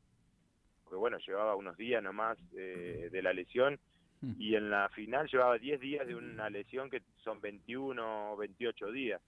porque 0.84 0.98
bueno, 0.98 1.18
llevaba 1.20 1.56
unos 1.56 1.78
días 1.78 2.04
nomás 2.04 2.38
eh, 2.56 3.10
de 3.12 3.22
la 3.22 3.34
lesión 3.34 3.80
mm. 4.22 4.34
y 4.40 4.56
en 4.56 4.70
la 4.70 4.90
final 4.90 5.28
llevaba 5.28 5.58
10 5.58 5.80
días 5.80 6.08
de 6.08 6.16
una 6.16 6.50
lesión 6.50 6.90
que 6.90 7.02
son 7.24 7.42
21 7.42 8.34
o 8.34 8.38
28 8.38 8.92
días. 8.92 9.22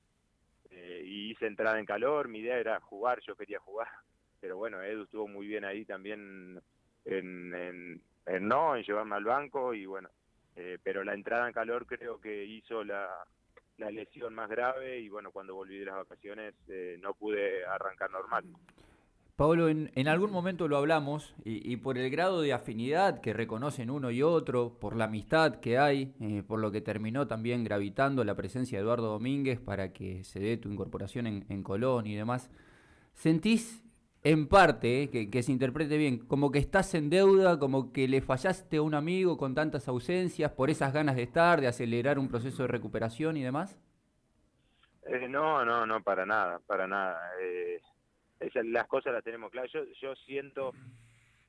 Eh, 0.72 1.04
y 1.06 1.32
hice 1.32 1.48
entrada 1.48 1.80
en 1.80 1.86
calor, 1.86 2.28
mi 2.28 2.40
idea 2.40 2.58
era 2.58 2.80
jugar, 2.82 3.20
yo 3.22 3.36
quería 3.36 3.60
jugar, 3.60 3.88
pero 4.42 4.58
bueno, 4.58 4.82
Edu 4.82 5.04
estuvo 5.04 5.28
muy 5.28 5.48
bien 5.48 5.64
ahí 5.64 5.86
también 5.86 6.60
en, 7.06 7.54
en, 8.26 8.48
no, 8.48 8.76
en 8.76 8.84
llevarme 8.84 9.16
al 9.16 9.24
banco 9.24 9.74
y 9.74 9.86
bueno, 9.86 10.10
eh, 10.56 10.80
pero 10.84 11.04
la 11.04 11.14
entrada 11.14 11.48
en 11.48 11.54
calor 11.54 11.86
creo 11.86 12.20
que 12.20 12.44
hizo 12.44 12.84
la, 12.84 13.10
la 13.78 13.92
lesión 13.92 14.34
más 14.34 14.50
grave 14.50 15.00
y 15.00 15.08
bueno, 15.08 15.32
cuando 15.32 15.56
volví 15.56 15.78
de 15.78 15.86
las 15.86 15.96
vacaciones 15.96 16.56
no 17.00 17.14
pude 17.14 17.66
arrancar 17.66 18.10
normal. 18.12 18.46
Pablo, 19.36 19.68
en, 19.68 20.08
algún 20.08 20.32
momento 20.32 20.70
lo 20.70 20.78
hablamos 20.78 21.36
y, 21.44 21.76
por 21.78 21.98
el 21.98 22.10
grado 22.10 22.40
de 22.40 22.54
afinidad 22.54 23.20
que 23.20 23.34
reconocen 23.34 23.90
uno 23.90 24.10
y 24.10 24.24
otro, 24.24 24.80
por 24.80 24.96
la 24.96 25.06
amistad 25.06 25.56
que 25.56 25.78
hay, 25.78 26.16
eh, 26.22 26.42
por 26.48 26.62
lo 26.62 26.72
que 26.72 26.80
terminó 26.80 27.28
también 27.28 27.66
gravitando 27.66 28.24
la 28.24 28.36
presencia 28.36 28.78
de 28.78 28.84
Eduardo 28.84 29.10
Domínguez 29.10 29.60
para 29.60 29.92
que 29.92 30.24
se 30.24 30.40
dé 30.40 30.56
tu 30.56 30.70
incorporación 30.70 31.28
en, 31.28 31.64
Colón 31.64 32.08
y 32.08 32.16
demás, 32.16 32.50
¿sentís 33.14 33.84
en 34.24 34.48
parte, 34.48 35.04
eh, 35.04 35.10
que, 35.10 35.30
que, 35.30 35.44
se 35.44 35.52
interprete 35.52 35.98
bien, 35.98 36.20
como 36.20 36.50
que 36.50 36.60
estás 36.60 36.96
en 36.96 37.10
deuda, 37.10 37.60
como 37.60 37.92
que 37.92 38.08
le 38.08 38.22
fallaste 38.22 38.78
a 38.78 38.84
un 38.84 38.94
amigo 38.94 39.38
con 39.38 39.54
tantas 39.54 39.90
ausencias, 39.90 40.54
por 40.54 40.70
esas 40.70 40.94
ganas 40.94 41.18
de 41.18 41.24
estar, 41.24 41.60
de 41.60 41.68
acelerar 41.68 42.20
un 42.20 42.30
proceso 42.30 42.64
de 42.64 42.68
recuperación 42.70 43.36
y 43.36 43.44
demás? 43.44 43.78
Eh, 45.08 45.28
no, 45.28 45.66
no, 45.66 45.86
no, 45.86 46.02
para 46.02 46.26
nada, 46.26 46.60
para 46.66 46.88
nada 46.88 47.20
esas, 48.48 48.66
las 48.66 48.88
cosas 48.88 49.14
las 49.14 49.24
tenemos 49.24 49.52
claras. 49.52 49.72
Yo, 49.72 49.84
yo 50.02 50.16
siento 50.16 50.74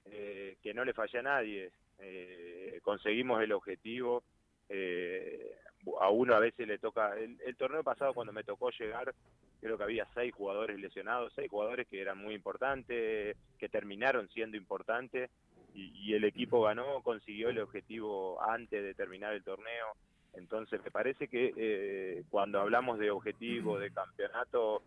eh, 0.06 0.56
que 0.62 0.74
no 0.74 0.84
le 0.84 0.92
falla 0.92 1.20
a 1.20 1.22
nadie. 1.22 1.70
Eh, 1.98 2.80
conseguimos 2.82 3.42
el 3.42 3.52
objetivo. 3.52 4.22
Eh, 4.68 5.56
a 6.00 6.10
uno 6.10 6.34
a 6.34 6.40
veces 6.40 6.66
le 6.66 6.78
toca. 6.78 7.16
El, 7.16 7.38
el, 7.44 7.56
torneo 7.56 7.82
pasado, 7.82 8.14
cuando 8.14 8.32
me 8.32 8.44
tocó 8.44 8.70
llegar, 8.70 9.14
creo 9.60 9.78
que 9.78 9.84
había 9.84 10.06
seis 10.14 10.34
jugadores 10.34 10.78
lesionados, 10.78 11.32
seis 11.34 11.50
jugadores 11.50 11.86
que 11.88 12.00
eran 12.00 12.18
muy 12.18 12.34
importantes, 12.34 13.36
que 13.58 13.68
terminaron 13.68 14.28
siendo 14.30 14.56
importantes. 14.56 15.30
Y, 15.74 15.92
y 15.94 16.14
el 16.14 16.24
equipo 16.24 16.62
ganó, 16.62 17.02
consiguió 17.02 17.50
el 17.50 17.58
objetivo 17.58 18.42
antes 18.42 18.82
de 18.82 18.94
terminar 18.94 19.34
el 19.34 19.44
torneo. 19.44 19.94
Entonces, 20.36 20.82
me 20.84 20.90
parece 20.90 21.28
que 21.28 21.52
eh, 21.56 22.24
cuando 22.30 22.60
hablamos 22.60 22.98
de 22.98 23.10
objetivo, 23.10 23.78
de 23.78 23.90
campeonato, 23.90 24.82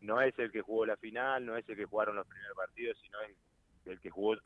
no 0.00 0.20
es 0.20 0.38
el 0.38 0.50
que 0.50 0.60
jugó 0.60 0.86
la 0.86 0.96
final, 0.96 1.44
no 1.44 1.56
es 1.56 1.68
el 1.68 1.76
que 1.76 1.84
jugaron 1.84 2.16
los 2.16 2.26
primeros 2.26 2.56
partidos, 2.56 2.96
sino 3.02 3.20
es 3.22 3.36
el 3.86 4.00
que 4.00 4.10
jugó 4.10 4.36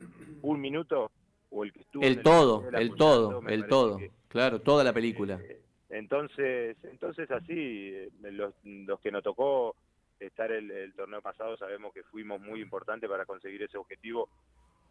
un 0.41 0.61
minuto 0.61 1.11
o 1.49 1.63
el 1.63 1.73
que 1.73 1.81
estuvo. 1.81 2.03
El 2.03 2.21
todo, 2.21 2.69
el 2.71 2.95
todo, 2.95 3.41
el 3.47 3.67
todo, 3.67 3.99
claro, 4.27 4.61
toda 4.61 4.83
la 4.83 4.93
película. 4.93 5.39
Eh, 5.41 5.61
entonces, 5.89 6.77
entonces 6.83 7.29
así, 7.31 7.53
eh, 7.93 8.09
los, 8.31 8.53
los 8.63 8.99
que 9.01 9.11
nos 9.11 9.23
tocó 9.23 9.75
estar 10.19 10.51
el, 10.51 10.69
el, 10.71 10.93
torneo 10.93 11.21
pasado 11.21 11.57
sabemos 11.57 11.93
que 11.93 12.03
fuimos 12.03 12.39
muy 12.39 12.61
importantes 12.61 13.09
para 13.09 13.25
conseguir 13.25 13.61
ese 13.63 13.77
objetivo, 13.77 14.29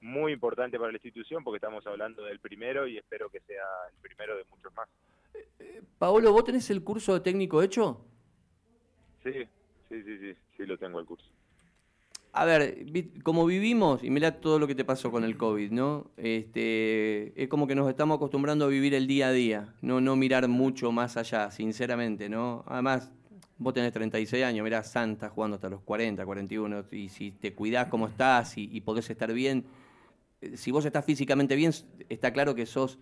muy 0.00 0.32
importante 0.32 0.78
para 0.78 0.90
la 0.90 0.96
institución 0.96 1.44
porque 1.44 1.56
estamos 1.56 1.86
hablando 1.86 2.24
del 2.24 2.40
primero 2.40 2.86
y 2.86 2.98
espero 2.98 3.30
que 3.30 3.40
sea 3.40 3.62
el 3.92 4.00
primero 4.00 4.36
de 4.36 4.44
muchos 4.50 4.74
más. 4.74 4.88
Eh, 5.58 5.82
Paolo, 5.98 6.32
¿vos 6.32 6.44
tenés 6.44 6.68
el 6.70 6.82
curso 6.82 7.14
de 7.14 7.20
técnico 7.20 7.62
hecho? 7.62 8.04
Sí, 9.22 9.46
sí, 9.90 10.02
sí, 10.02 10.18
sí, 10.18 10.35
sí 10.56 10.66
lo 10.66 10.78
tengo 10.78 10.99
el 11.00 11.06
curso. 11.06 11.26
A 12.32 12.44
ver, 12.44 12.87
como 13.25 13.44
vivimos, 13.44 14.04
y 14.04 14.11
mirá 14.11 14.40
todo 14.40 14.61
lo 14.61 14.68
que 14.68 14.76
te 14.76 14.85
pasó 14.85 15.11
con 15.11 15.25
el 15.25 15.37
COVID, 15.37 15.73
¿no? 15.73 16.12
Este, 16.16 17.32
es 17.42 17.49
como 17.49 17.66
que 17.66 17.75
nos 17.75 17.88
estamos 17.88 18.16
acostumbrando 18.16 18.66
a 18.66 18.68
vivir 18.68 18.94
el 18.94 19.09
día 19.09 19.28
a 19.28 19.32
día, 19.32 19.75
no, 19.82 20.00
no 20.00 20.14
mirar 20.14 20.47
mucho 20.47 20.92
más 20.92 21.16
allá, 21.16 21.50
sinceramente, 21.50 22.28
¿no? 22.28 22.62
Además, 22.68 23.11
vos 23.59 23.75
tenés 23.75 23.92
36 23.92 24.44
años, 24.44 24.62
mirá, 24.62 24.85
Santa 24.85 25.28
jugando 25.28 25.56
hasta 25.56 25.68
los 25.68 25.80
40, 25.80 26.25
41, 26.25 26.85
y 26.92 27.09
si 27.09 27.32
te 27.32 27.52
cuidás 27.52 27.88
como 27.88 28.06
estás 28.06 28.56
y, 28.56 28.68
y 28.70 28.80
podés 28.80 29.11
estar 29.11 29.32
bien, 29.32 29.64
eh, 30.40 30.56
si 30.56 30.70
vos 30.70 30.85
estás 30.85 31.04
físicamente 31.04 31.56
bien, 31.56 31.73
está 32.09 32.32
claro 32.32 32.54
que 32.54 32.64
sos, 32.64 33.00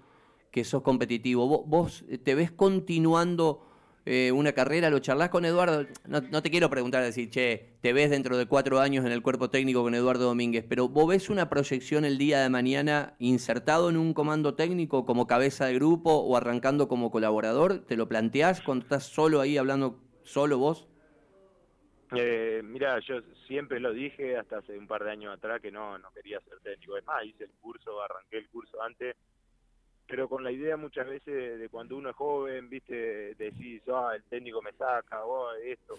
que 0.51 0.65
sos 0.65 0.81
competitivo. 0.83 1.47
¿Vos, 1.47 1.63
vos 1.67 2.05
te 2.25 2.35
ves 2.35 2.51
continuando 2.51 3.68
eh, 4.05 4.33
una 4.33 4.53
carrera, 4.53 4.91
lo 4.91 4.99
charlas 5.01 5.29
con 5.29 5.45
Eduardo. 5.45 5.87
No, 6.07 6.43
te 6.43 6.51
quiero 6.51 6.71
preguntar, 6.71 7.03
decir, 7.03 7.31
che, 7.31 7.77
te 7.81 7.93
ves 7.93 8.11
dentro 8.11 8.37
de 8.37 8.47
cuatro 8.47 8.81
años 8.81 9.05
en 9.05 9.13
el 9.13 9.23
cuerpo 9.23 9.51
técnico 9.51 9.83
con 9.83 9.95
Eduardo 9.95 10.25
Domínguez, 10.25 10.65
pero 10.69 10.89
¿vos 10.89 11.09
ves 11.09 11.29
una 11.31 11.49
proyección 11.49 12.05
el 12.05 12.19
día 12.19 12.41
de 12.41 12.49
mañana 12.49 13.15
insertado 13.19 13.91
en 13.91 13.97
un 13.97 14.15
comando 14.15 14.55
técnico 14.55 15.05
como 15.05 15.27
cabeza 15.27 15.67
de 15.67 15.75
grupo 15.75 16.13
o 16.13 16.37
arrancando 16.37 16.89
como 16.89 17.11
colaborador? 17.11 17.85
¿Te 17.87 17.97
lo 17.97 18.09
planteás 18.09 18.63
cuando 18.63 18.85
estás 18.85 19.05
solo 19.05 19.41
ahí 19.41 19.59
hablando 19.59 20.01
solo 20.23 20.59
vos? 20.59 20.89
Eh, 22.17 22.63
mira, 22.65 22.99
yo 23.01 23.21
siempre 23.47 23.81
lo 23.81 23.93
dije 23.93 24.39
hasta 24.39 24.59
hace 24.59 24.79
un 24.79 24.87
par 24.87 25.05
de 25.05 25.11
años 25.11 25.35
atrás 25.35 25.61
que 25.61 25.71
no, 25.71 25.99
no 25.99 26.11
quería 26.13 26.41
ser 26.41 26.59
técnico. 26.61 26.97
Es 26.97 27.05
más, 27.05 27.25
hice 27.25 27.45
el 27.45 27.53
curso, 27.61 28.01
arranqué 28.01 28.39
el 28.39 28.49
curso 28.49 28.83
antes 28.83 29.17
pero 30.09 30.27
con 30.27 30.43
la 30.43 30.51
idea 30.51 30.79
muchas 30.79 31.07
veces 31.07 31.59
de, 31.59 31.69
cuando 31.69 31.97
uno 31.97 32.09
es 32.09 32.17
joven, 32.17 32.71
viste, 32.71 33.35
decís, 33.35 33.83
ah, 33.93 34.13
el 34.17 34.23
técnico 34.25 34.63
me 34.63 34.73
saca, 34.73 35.23
oh, 35.27 35.53
esto, 35.53 35.97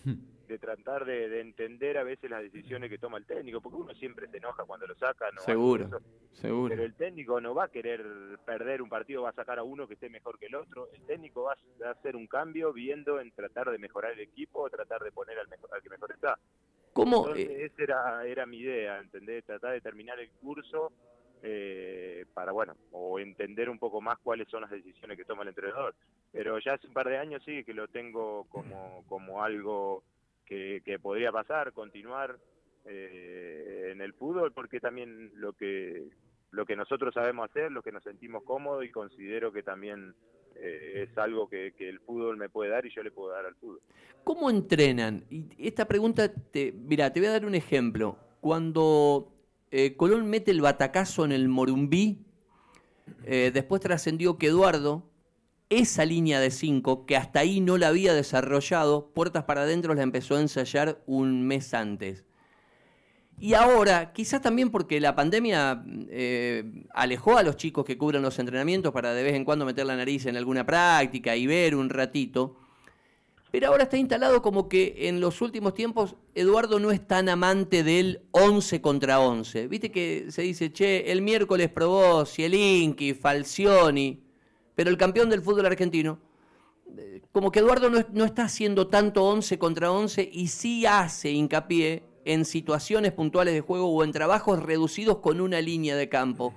de 0.47 0.57
tratar 0.57 1.05
de, 1.05 1.29
de, 1.29 1.41
entender 1.41 1.95
a 1.99 2.03
veces 2.03 2.27
las 2.27 2.41
decisiones 2.41 2.89
que 2.89 2.97
toma 2.97 3.19
el 3.19 3.25
técnico, 3.27 3.61
porque 3.61 3.77
uno 3.77 3.93
siempre 3.93 4.27
se 4.27 4.37
enoja 4.37 4.65
cuando 4.65 4.87
lo 4.87 4.95
saca, 4.95 5.29
¿no? 5.31 5.41
Seguro, 5.41 6.01
seguro. 6.33 6.69
Pero 6.69 6.83
el 6.83 6.95
técnico 6.95 7.39
no 7.39 7.53
va 7.53 7.65
a 7.65 7.67
querer 7.67 8.03
perder 8.43 8.81
un 8.81 8.89
partido, 8.89 9.21
va 9.21 9.29
a 9.29 9.33
sacar 9.33 9.59
a 9.59 9.63
uno 9.63 9.87
que 9.87 9.93
esté 9.93 10.09
mejor 10.09 10.39
que 10.39 10.47
el 10.47 10.55
otro, 10.55 10.89
el 10.91 11.03
técnico 11.03 11.43
va 11.43 11.55
a 11.85 11.91
hacer 11.91 12.15
un 12.15 12.25
cambio 12.25 12.73
viendo 12.73 13.19
en 13.19 13.31
tratar 13.31 13.69
de 13.69 13.77
mejorar 13.77 14.13
el 14.13 14.21
equipo, 14.21 14.61
o 14.61 14.69
tratar 14.71 15.03
de 15.03 15.11
poner 15.11 15.37
al, 15.37 15.47
mejor, 15.49 15.69
al 15.71 15.83
que 15.83 15.89
mejor 15.89 16.11
está. 16.11 16.39
¿Cómo? 16.93 17.27
Entonces, 17.27 17.47
eh... 17.47 17.65
esa 17.65 17.83
era, 17.83 18.25
era 18.25 18.45
mi 18.47 18.57
idea, 18.57 18.99
¿entendés? 18.99 19.45
Tratar 19.45 19.73
de 19.73 19.81
terminar 19.81 20.19
el 20.19 20.31
curso 20.31 20.91
eh, 21.41 22.25
para, 22.34 22.51
bueno, 22.51 22.75
o 22.91 23.19
entender 23.19 23.69
un 23.69 23.79
poco 23.79 24.01
más 24.01 24.17
cuáles 24.19 24.48
son 24.50 24.62
las 24.62 24.72
decisiones 24.72 25.17
que 25.17 25.25
toma 25.25 25.43
el 25.43 25.50
entrenador. 25.50 25.96
Pero 26.31 26.60
ya 26.60 26.74
hace 26.74 26.88
un 26.88 26.93
par 26.93 27.08
de 27.08 27.17
años 27.17 27.41
sí 27.46 27.63
que 27.63 27.74
lo 27.74 27.88
tengo 27.88 28.46
como, 28.50 29.03
como 29.08 29.43
algo 29.43 30.03
que, 30.46 31.00
podría 31.01 31.31
pasar, 31.31 31.74
continuar 31.74 32.38
eh, 32.86 33.89
en 33.91 34.01
el 34.01 34.13
fútbol, 34.13 34.51
porque 34.51 34.79
también 34.79 35.31
lo 35.36 35.53
que, 35.53 36.08
lo 36.51 36.65
que 36.65 36.75
nosotros 36.75 37.13
sabemos 37.13 37.50
hacer, 37.50 37.72
lo 37.72 37.84
que 37.84 37.91
nos 37.91 38.03
sentimos 38.03 38.43
cómodos 38.43 38.84
y 38.84 38.91
considero 38.91 39.51
que 39.51 39.63
también 39.63 40.15
eh, 40.55 41.08
es 41.08 41.17
algo 41.17 41.48
que, 41.48 41.74
que, 41.77 41.88
el 41.88 42.00
fútbol 42.00 42.36
me 42.38 42.50
puede 42.50 42.72
dar 42.72 42.86
y 42.86 42.93
yo 42.93 43.03
le 43.03 43.12
puedo 43.12 43.31
dar 43.31 43.46
al 43.46 43.55
fútbol. 43.55 43.81
¿Cómo 44.24 44.50
entrenan? 44.50 45.24
Y 45.29 45.67
esta 45.67 45.88
pregunta, 45.88 46.34
te, 46.34 46.72
mira, 46.74 47.13
te 47.13 47.19
voy 47.19 47.27
a 47.29 47.34
dar 47.34 47.46
un 47.46 47.55
ejemplo. 47.55 48.17
Cuando 48.41 49.38
eh, 49.71 49.95
Colón 49.95 50.29
mete 50.29 50.51
el 50.51 50.61
batacazo 50.61 51.25
en 51.25 51.31
el 51.31 51.47
Morumbí, 51.47 52.25
eh, 53.23 53.51
después 53.53 53.81
trascendió 53.81 54.38
que 54.38 54.47
Eduardo, 54.47 55.09
esa 55.69 56.05
línea 56.05 56.39
de 56.39 56.51
5, 56.51 57.05
que 57.05 57.15
hasta 57.15 57.41
ahí 57.41 57.59
no 57.61 57.77
la 57.77 57.89
había 57.89 58.13
desarrollado, 58.13 59.11
puertas 59.13 59.43
para 59.43 59.63
adentro 59.63 59.93
la 59.93 60.03
empezó 60.03 60.35
a 60.35 60.41
ensayar 60.41 61.01
un 61.05 61.43
mes 61.43 61.73
antes. 61.73 62.25
Y 63.41 63.53
ahora, 63.53 64.11
quizás 64.11 64.41
también 64.41 64.69
porque 64.69 64.99
la 64.99 65.15
pandemia 65.15 65.83
eh, 66.09 66.85
alejó 66.93 67.38
a 67.38 67.43
los 67.43 67.55
chicos 67.55 67.85
que 67.85 67.97
cubren 67.97 68.21
los 68.21 68.38
entrenamientos 68.38 68.91
para 68.91 69.13
de 69.13 69.23
vez 69.23 69.33
en 69.33 69.45
cuando 69.45 69.65
meter 69.65 69.85
la 69.85 69.95
nariz 69.95 70.25
en 70.25 70.35
alguna 70.35 70.65
práctica 70.65 71.38
y 71.38 71.47
ver 71.47 71.75
un 71.75 71.89
ratito, 71.89 72.57
pero 73.51 73.68
ahora 73.68 73.84
está 73.84 73.98
instalado 73.98 74.41
como 74.41 74.70
que 74.70 74.96
en 75.08 75.20
los 75.20 75.41
últimos 75.41 75.74
tiempos 75.74 76.15
Eduardo 76.36 76.79
no 76.79 76.91
es 76.91 77.06
tan 77.06 77.29
amante 77.29 77.84
del 77.84 78.22
11 78.32 78.82
contra 78.82 79.20
11. 79.20 79.68
Viste 79.68 79.91
que 79.91 80.27
se 80.29 80.44
dice, 80.44 80.72
che, 80.72 81.12
el 81.12 81.22
miércoles 81.22 81.70
probó 81.70 82.25
Zielinski, 82.25 83.13
Falcioni, 83.13 84.22
pero 84.75 84.89
el 84.89 84.98
campeón 84.98 85.29
del 85.29 85.41
fútbol 85.41 85.65
argentino, 85.65 86.20
eh, 86.98 87.22
como 87.32 87.51
que 87.51 87.60
Eduardo 87.60 87.89
no, 87.89 88.06
no 88.13 88.25
está 88.25 88.44
haciendo 88.44 88.88
tanto 88.88 89.24
11 89.25 89.58
contra 89.58 89.91
11 89.91 90.29
y 90.32 90.48
sí 90.48 90.86
hace 90.86 91.32
hincapié 91.32 92.03
en 92.25 92.46
situaciones 92.46 93.12
puntuales 93.13 93.56
de 93.56 93.62
juego 93.62 93.89
o 93.89 94.03
en 94.03 94.12
trabajos 94.12 94.62
reducidos 94.62 95.18
con 95.18 95.41
una 95.41 95.62
línea 95.62 95.96
de 95.96 96.10
campo. 96.10 96.53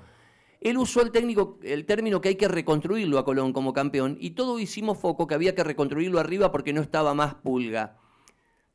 Él 0.62 0.78
usó 0.78 1.02
el, 1.02 1.10
técnico, 1.10 1.58
el 1.62 1.86
término 1.86 2.20
que 2.20 2.28
hay 2.28 2.36
que 2.36 2.46
reconstruirlo 2.46 3.18
a 3.18 3.24
Colón 3.24 3.52
como 3.52 3.72
campeón 3.72 4.16
y 4.20 4.30
todos 4.30 4.60
hicimos 4.60 4.98
foco 4.98 5.26
que 5.26 5.34
había 5.34 5.56
que 5.56 5.64
reconstruirlo 5.64 6.20
arriba 6.20 6.52
porque 6.52 6.72
no 6.72 6.80
estaba 6.80 7.14
más 7.14 7.34
pulga. 7.34 7.98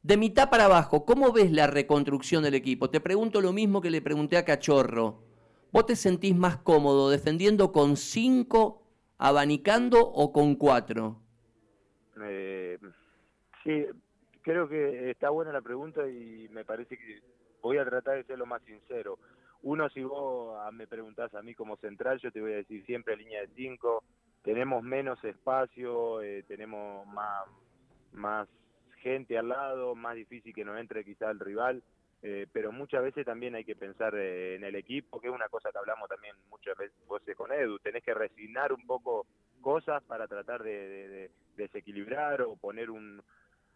De 0.03 0.17
mitad 0.17 0.49
para 0.49 0.65
abajo, 0.65 1.05
¿cómo 1.05 1.31
ves 1.31 1.49
la 1.51 1.67
reconstrucción 1.67 2.43
del 2.43 2.55
equipo? 2.55 2.89
Te 2.89 2.99
pregunto 2.99 3.39
lo 3.39 3.53
mismo 3.53 3.81
que 3.81 3.89
le 3.89 4.01
pregunté 4.01 4.35
a 4.35 4.43
Cachorro. 4.43 5.23
¿Vos 5.71 5.85
te 5.85 5.95
sentís 5.95 6.35
más 6.35 6.57
cómodo 6.57 7.09
defendiendo 7.09 7.71
con 7.71 7.95
cinco, 7.95 8.83
abanicando 9.17 10.01
o 10.01 10.33
con 10.33 10.55
cuatro? 10.55 11.21
Eh, 12.21 12.77
sí, 13.63 13.85
creo 14.41 14.67
que 14.67 15.11
está 15.11 15.29
buena 15.29 15.53
la 15.53 15.61
pregunta 15.61 16.05
y 16.05 16.49
me 16.51 16.65
parece 16.65 16.97
que 16.97 17.21
voy 17.61 17.77
a 17.77 17.85
tratar 17.85 18.17
de 18.17 18.23
ser 18.25 18.37
lo 18.37 18.45
más 18.45 18.61
sincero 18.63 19.17
uno 19.63 19.89
si 19.89 20.03
vos 20.03 20.57
me 20.73 20.87
preguntás 20.87 21.33
a 21.33 21.41
mí 21.41 21.53
como 21.55 21.77
central, 21.77 22.19
yo 22.19 22.31
te 22.31 22.41
voy 22.41 22.53
a 22.53 22.57
decir 22.57 22.85
siempre 22.85 23.17
línea 23.17 23.41
de 23.41 23.49
5, 23.55 24.03
tenemos 24.43 24.83
menos 24.83 25.23
espacio, 25.23 26.21
eh, 26.21 26.43
tenemos 26.47 27.05
más, 27.07 27.47
más 28.13 28.47
gente 29.01 29.37
al 29.37 29.49
lado, 29.49 29.95
más 29.95 30.15
difícil 30.15 30.53
que 30.53 30.65
no 30.65 30.77
entre 30.77 31.03
quizá 31.03 31.29
el 31.31 31.39
rival, 31.39 31.83
eh, 32.21 32.47
pero 32.51 32.71
muchas 32.71 33.03
veces 33.03 33.25
también 33.25 33.55
hay 33.55 33.63
que 33.63 33.75
pensar 33.75 34.15
eh, 34.15 34.55
en 34.55 34.63
el 34.63 34.75
equipo, 34.75 35.19
que 35.19 35.27
es 35.27 35.33
una 35.33 35.49
cosa 35.49 35.71
que 35.71 35.77
hablamos 35.77 36.09
también 36.09 36.35
muchas 36.49 36.77
veces 36.77 36.97
con 37.35 37.51
Edu, 37.51 37.79
tenés 37.79 38.03
que 38.03 38.13
resignar 38.13 38.73
un 38.73 38.85
poco 38.85 39.25
cosas 39.61 40.03
para 40.03 40.27
tratar 40.27 40.63
de, 40.63 40.87
de, 40.87 41.07
de 41.07 41.31
desequilibrar 41.57 42.41
o 42.41 42.55
poner 42.55 42.89
un, 42.89 43.21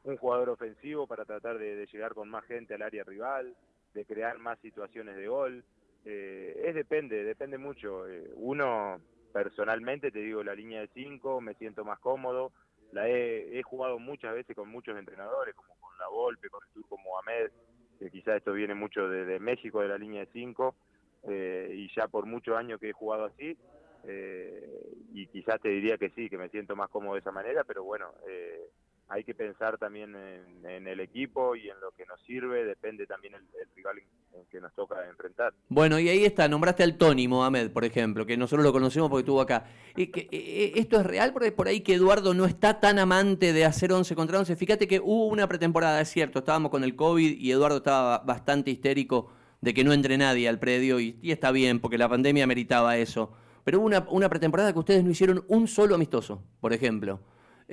un 0.04 0.18
jugador 0.18 0.50
ofensivo 0.50 1.06
para 1.06 1.26
tratar 1.26 1.58
de 1.58 1.86
llegar 1.92 2.14
con 2.14 2.30
más 2.30 2.46
gente 2.46 2.74
al 2.76 2.82
área 2.82 3.04
rival, 3.04 3.56
de 3.94 4.06
crear 4.06 4.38
más 4.40 4.60
situaciones 4.60 5.16
de 5.16 5.28
gol. 5.28 5.64
Eh, 6.06 6.62
es 6.66 6.76
depende, 6.76 7.24
depende 7.24 7.58
mucho. 7.58 8.08
Eh, 8.08 8.32
uno, 8.36 9.02
personalmente, 9.32 10.12
te 10.12 10.20
digo, 10.20 10.44
la 10.44 10.56
línea 10.56 10.82
de 10.82 10.90
5, 10.94 11.42
me 11.42 11.56
siento 11.56 11.84
más 11.86 12.00
cómodo. 12.00 12.52
La 12.92 13.08
he, 13.08 13.62
jugado 13.64 14.00
muchas 14.00 14.34
veces 14.34 14.56
con 14.56 14.70
muchos 14.70 14.98
entrenadores, 14.98 15.56
como 15.56 15.76
con 15.80 15.98
La 15.98 16.08
Volpe, 16.10 16.50
con 16.50 16.62
el 16.68 16.74
Turco 16.74 16.98
Mohamed, 16.98 17.50
que 17.98 18.12
quizás 18.12 18.38
esto 18.38 18.52
viene 18.52 18.76
mucho 18.76 19.08
de, 19.08 19.24
de, 19.26 19.40
México, 19.40 19.82
de 19.82 19.88
la 19.88 19.98
línea 19.98 20.22
de 20.22 20.32
5, 20.34 20.76
eh, 21.24 21.72
y 21.74 21.94
ya 21.96 22.08
por 22.08 22.26
muchos 22.26 22.58
años 22.58 22.80
que 22.80 22.90
he 22.90 22.94
jugado 22.94 23.26
así, 23.26 23.58
eh, 24.04 24.94
y 25.14 25.28
quizás 25.28 25.62
te 25.62 25.70
diría 25.70 25.98
que 25.98 26.10
sí, 26.10 26.30
que 26.30 26.38
me 26.38 26.50
siento 26.50 26.76
más 26.76 26.90
cómodo 26.90 27.14
de 27.14 27.20
esa 27.20 27.32
manera, 27.32 27.64
pero 27.64 27.84
bueno, 27.84 28.12
eh, 28.28 28.70
hay 29.12 29.26
que 29.26 29.34
pensar 29.34 29.78
también 29.78 30.16
en, 30.64 30.88
el 30.88 31.00
equipo 31.02 31.54
y 31.54 31.70
en 31.70 31.80
lo 31.82 31.92
que 31.92 32.06
nos 32.06 32.20
sirve, 32.22 32.64
depende 32.64 33.06
también 33.06 33.34
el, 33.34 33.42
rival 33.76 33.98
en, 34.00 34.46
que 34.46 34.62
nos 34.62 34.74
toca 34.74 35.06
enfrentar. 35.10 35.54
Bueno, 35.68 36.00
y 36.00 36.08
ahí 36.08 36.24
está, 36.24 36.48
nombraste 36.48 36.84
al 36.84 36.98
Tony 36.98 37.28
Mohamed, 37.28 37.72
por 37.72 37.84
ejemplo, 37.84 38.26
que 38.26 38.38
nosotros 38.38 38.64
lo 38.64 38.72
conocemos 38.72 39.10
porque 39.10 39.24
estuvo 39.24 39.42
acá. 39.42 39.66
que, 39.96 40.74
¿Esto 40.76 40.98
es 40.98 41.06
real? 41.06 41.34
Porque 41.34 41.52
por 41.52 41.68
ahí 41.68 41.82
que 41.82 41.96
Eduardo 41.96 42.34
no 42.34 42.46
está 42.46 42.80
tan 42.80 43.00
amante 43.00 43.52
de 43.52 43.66
hacer 43.66 43.92
11 43.92 44.16
contra 44.16 44.40
11. 44.40 44.56
Fíjate 44.56 44.88
que 44.88 45.02
hubo 45.02 45.28
una 45.28 45.46
pretemporada, 45.46 46.00
es 46.00 46.10
cierto, 46.10 46.40
estábamos 46.40 46.72
con 46.72 46.86
el 46.86 46.96
COVID 46.96 47.38
y 47.38 47.52
Eduardo 47.52 47.78
estaba 47.78 48.20
bastante 48.20 48.72
histérico 48.72 49.34
de 49.60 49.74
que 49.74 49.84
no 49.84 49.92
entre 49.92 50.18
nadie 50.18 50.48
al 50.48 50.58
predio 50.58 51.02
y, 51.02 51.20
está 51.22 51.52
bien, 51.52 51.82
porque 51.82 51.98
la 51.98 52.08
pandemia 52.08 52.48
meritaba 52.48 52.96
eso. 52.96 53.34
Pero 53.66 53.82
hubo 53.82 53.90
una 54.10 54.30
pretemporada 54.30 54.72
que 54.72 54.80
ustedes 54.80 55.04
no 55.04 55.12
hicieron 55.12 55.44
un 55.50 55.68
solo 55.68 55.96
amistoso, 55.96 56.42
por 56.62 56.72
ejemplo. 56.72 57.20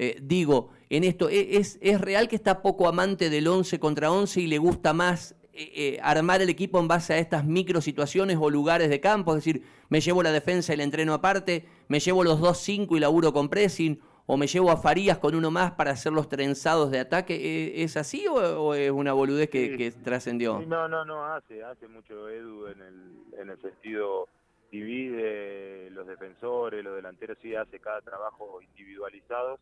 Eh, 0.01 0.17
digo, 0.23 0.71
en 0.91 1.03
esto, 1.03 1.29
¿e-, 1.29 1.57
¿es, 1.57 1.77
¿es 1.83 2.01
real 2.01 2.29
que 2.29 2.37
está 2.37 2.63
poco 2.63 2.87
amante 2.87 3.31
del 3.31 3.49
11 3.49 3.81
contra 3.81 4.13
11 4.13 4.43
y 4.43 4.47
le 4.47 4.59
gusta 4.59 4.93
más 4.93 5.35
eh, 5.53 5.73
eh, 5.75 5.99
armar 6.01 6.41
el 6.41 6.49
equipo 6.51 6.79
en 6.79 6.87
base 6.87 7.15
a 7.15 7.19
estas 7.19 7.45
micro 7.45 7.81
situaciones 7.81 8.39
o 8.41 8.49
lugares 8.49 8.91
de 8.91 9.01
campo? 9.01 9.33
Es 9.33 9.45
decir, 9.45 9.65
me 9.89 10.01
llevo 10.01 10.23
la 10.23 10.31
defensa 10.31 10.73
y 10.73 10.75
el 10.75 10.83
entreno 10.83 11.15
aparte, 11.15 11.67
me 11.89 11.99
llevo 11.99 12.23
los 12.23 12.41
2-5 12.41 12.97
y 12.97 13.01
laburo 13.01 13.33
con 13.33 13.49
pressing, 13.49 14.01
o 14.27 14.37
me 14.37 14.47
llevo 14.47 14.71
a 14.71 14.77
Farías 14.77 15.19
con 15.19 15.35
uno 15.35 15.51
más 15.51 15.73
para 15.73 15.91
hacer 15.91 16.13
los 16.13 16.29
trenzados 16.29 16.93
de 16.93 17.01
ataque. 17.01 17.83
¿Es 17.83 17.97
así 17.97 18.25
o, 18.29 18.75
es 18.75 18.93
una 18.93 19.15
boludez 19.15 19.51
que, 19.51 19.93
trascendió? 20.05 20.61
no, 20.61 20.87
no, 20.87 21.05
no, 21.05 21.25
hace, 21.25 21.65
hace 21.65 21.89
mucho 21.89 22.29
Edu 22.29 22.69
en 22.69 22.81
el, 22.83 23.41
en 23.41 23.51
el 23.51 23.61
sentido 23.61 24.29
divide 24.71 25.91
los 25.91 26.07
defensores, 26.07 26.85
los 26.85 26.95
delanteros, 26.95 27.37
sí 27.43 27.57
hace 27.57 27.81
cada 27.81 28.01
trabajo 28.03 28.61
individualizados 28.63 29.59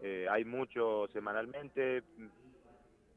eh, 0.00 0.26
hay 0.30 0.44
mucho 0.44 1.08
semanalmente, 1.12 2.02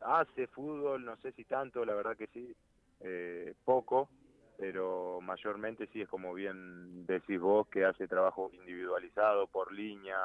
hace 0.02 0.48
fútbol, 0.48 1.04
no 1.04 1.18
sé 1.18 1.32
si 1.34 1.44
tanto, 1.46 1.84
la 1.86 1.96
verdad 1.96 2.18
que 2.18 2.28
sí, 2.28 2.56
eh, 3.02 3.54
poco, 3.66 4.10
pero 4.58 5.20
mayormente 5.22 5.88
sí 5.94 6.02
es 6.02 6.10
como 6.10 6.34
bien 6.34 7.06
decís 7.06 7.40
vos, 7.40 7.68
que 7.68 7.86
hace 7.86 8.08
trabajo 8.08 8.50
individualizado 8.54 9.48
por 9.48 9.72
línea, 9.72 10.18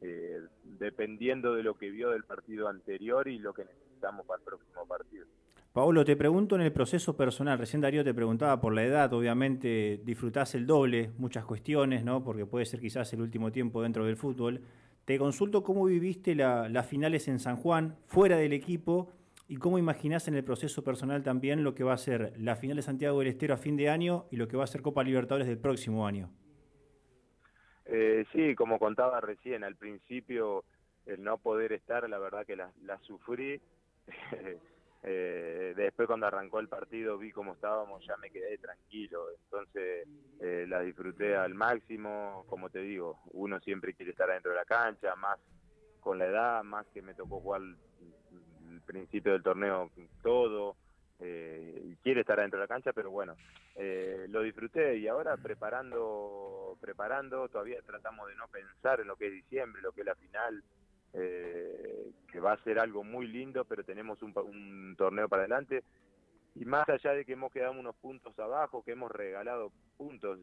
eh, 0.00 0.40
dependiendo 0.62 1.54
de 1.54 1.62
lo 1.62 1.74
que 1.74 1.90
vio 1.90 2.10
del 2.10 2.24
partido 2.24 2.68
anterior 2.68 3.26
y 3.28 3.38
lo 3.38 3.52
que 3.52 3.64
necesitamos 3.64 4.26
para 4.26 4.38
el 4.38 4.44
próximo 4.44 4.86
partido. 4.86 5.26
Paulo, 5.72 6.04
te 6.04 6.16
pregunto 6.16 6.56
en 6.56 6.62
el 6.62 6.72
proceso 6.72 7.16
personal, 7.16 7.58
recién 7.58 7.80
Darío 7.80 8.02
te 8.02 8.14
preguntaba 8.14 8.60
por 8.60 8.74
la 8.74 8.84
edad, 8.84 9.12
obviamente 9.12 10.00
disfrutás 10.02 10.54
el 10.54 10.66
doble, 10.66 11.12
muchas 11.18 11.44
cuestiones, 11.44 12.04
¿no? 12.04 12.24
porque 12.24 12.46
puede 12.46 12.64
ser 12.64 12.80
quizás 12.80 13.12
el 13.12 13.20
último 13.20 13.52
tiempo 13.52 13.82
dentro 13.82 14.04
del 14.04 14.16
fútbol, 14.16 14.60
te 15.08 15.18
consulto 15.18 15.62
cómo 15.62 15.86
viviste 15.86 16.34
las 16.34 16.86
finales 16.86 17.28
en 17.28 17.38
San 17.38 17.56
Juan, 17.56 17.96
fuera 18.08 18.36
del 18.36 18.52
equipo, 18.52 19.10
y 19.48 19.56
cómo 19.56 19.78
imaginás 19.78 20.28
en 20.28 20.34
el 20.34 20.44
proceso 20.44 20.84
personal 20.84 21.22
también 21.22 21.64
lo 21.64 21.74
que 21.74 21.82
va 21.82 21.94
a 21.94 21.96
ser 21.96 22.34
la 22.36 22.56
final 22.56 22.76
de 22.76 22.82
Santiago 22.82 23.18
del 23.18 23.28
Estero 23.28 23.54
a 23.54 23.56
fin 23.56 23.74
de 23.78 23.88
año 23.88 24.26
y 24.30 24.36
lo 24.36 24.48
que 24.48 24.58
va 24.58 24.64
a 24.64 24.66
ser 24.66 24.82
Copa 24.82 25.02
Libertadores 25.02 25.48
del 25.48 25.56
próximo 25.56 26.06
año. 26.06 26.28
Eh, 27.86 28.26
sí, 28.32 28.54
como 28.54 28.78
contaba 28.78 29.18
recién, 29.22 29.64
al 29.64 29.76
principio 29.76 30.64
el 31.06 31.22
no 31.22 31.38
poder 31.38 31.72
estar, 31.72 32.06
la 32.06 32.18
verdad 32.18 32.44
que 32.44 32.56
la, 32.56 32.70
la 32.82 32.98
sufrí. 32.98 33.62
Eh, 35.02 35.74
después 35.76 36.08
cuando 36.08 36.26
arrancó 36.26 36.58
el 36.58 36.68
partido 36.68 37.18
vi 37.18 37.30
cómo 37.30 37.54
estábamos, 37.54 38.04
ya 38.04 38.16
me 38.16 38.30
quedé 38.30 38.58
tranquilo, 38.58 39.26
entonces 39.44 40.08
eh, 40.40 40.66
la 40.68 40.80
disfruté 40.80 41.36
al 41.36 41.54
máximo, 41.54 42.44
como 42.48 42.68
te 42.68 42.80
digo, 42.80 43.20
uno 43.32 43.60
siempre 43.60 43.94
quiere 43.94 44.10
estar 44.10 44.28
adentro 44.28 44.50
de 44.50 44.56
la 44.56 44.64
cancha, 44.64 45.14
más 45.14 45.38
con 46.00 46.18
la 46.18 46.26
edad, 46.26 46.64
más 46.64 46.86
que 46.88 47.02
me 47.02 47.14
tocó 47.14 47.40
jugar 47.40 47.60
el 47.60 48.80
principio 48.86 49.32
del 49.32 49.42
torneo 49.42 49.90
todo, 50.22 50.76
eh, 51.20 51.96
quiere 52.02 52.20
estar 52.20 52.38
adentro 52.38 52.58
de 52.58 52.64
la 52.64 52.68
cancha, 52.68 52.92
pero 52.92 53.10
bueno, 53.10 53.34
eh, 53.74 54.26
lo 54.28 54.42
disfruté. 54.42 54.96
Y 54.96 55.08
ahora 55.08 55.36
preparando, 55.36 56.76
preparando, 56.80 57.48
todavía 57.48 57.80
tratamos 57.82 58.28
de 58.28 58.36
no 58.36 58.46
pensar 58.48 59.00
en 59.00 59.08
lo 59.08 59.16
que 59.16 59.26
es 59.26 59.32
diciembre, 59.32 59.82
lo 59.82 59.92
que 59.92 60.00
es 60.02 60.06
la 60.06 60.14
final, 60.14 60.62
eh, 61.14 62.12
que 62.30 62.40
va 62.40 62.52
a 62.52 62.62
ser 62.62 62.78
algo 62.78 63.02
muy 63.04 63.26
lindo, 63.26 63.64
pero 63.64 63.84
tenemos 63.84 64.20
un, 64.22 64.94
torneo 64.96 65.28
para 65.28 65.42
adelante. 65.42 65.82
Y 66.54 66.64
más 66.64 66.88
allá 66.88 67.12
de 67.12 67.24
que 67.24 67.32
hemos 67.32 67.52
quedado 67.52 67.72
unos 67.72 67.94
puntos 67.96 68.38
abajo, 68.38 68.82
que 68.82 68.92
hemos 68.92 69.10
regalado 69.10 69.72
puntos, 69.96 70.40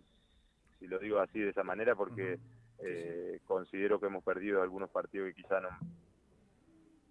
si 0.79 0.87
lo 0.87 0.99
digo 0.99 1.19
así 1.19 1.39
de 1.39 1.49
esa 1.49 1.63
manera, 1.63 1.95
porque 1.95 2.39
eh, 2.79 3.39
considero 3.45 3.99
que 3.99 4.07
hemos 4.07 4.23
perdido 4.23 4.61
algunos 4.61 4.89
partidos 4.89 5.29
que 5.29 5.41
quizá 5.41 5.59
no, 5.59 5.69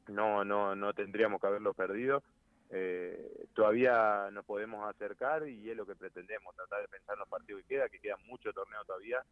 no, 0.08 0.44
no, 0.44 0.74
no 0.74 0.92
tendríamos 0.94 1.40
que 1.40 1.46
haberlos 1.46 1.76
perdido. 1.76 2.22
Eh, 2.70 3.46
todavía 3.54 4.30
nos 4.32 4.44
podemos 4.44 4.88
acercar 4.88 5.46
y 5.46 5.70
es 5.70 5.76
lo 5.76 5.86
que 5.86 5.94
pretendemos, 5.94 6.56
tratar 6.56 6.80
de 6.82 6.88
pensar 6.88 7.14
en 7.14 7.20
los 7.20 7.28
partidos 7.28 7.62
que 7.62 7.74
queda, 7.74 7.88
que 7.88 8.00
queda 8.00 8.16
mucho 8.26 8.52
torneo 8.52 8.84
todavía 8.84 9.22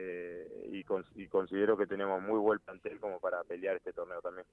eh, 0.00 0.70
y, 0.70 0.84
considero 1.26 1.76
que 1.76 1.86
tenemos 1.86 2.22
muy 2.22 2.38
buen 2.38 2.60
plantel 2.60 3.00
como 3.00 3.18
para 3.18 3.42
pelear 3.42 3.76
este 3.76 3.92
torneo 3.92 4.20
también. 4.20 4.46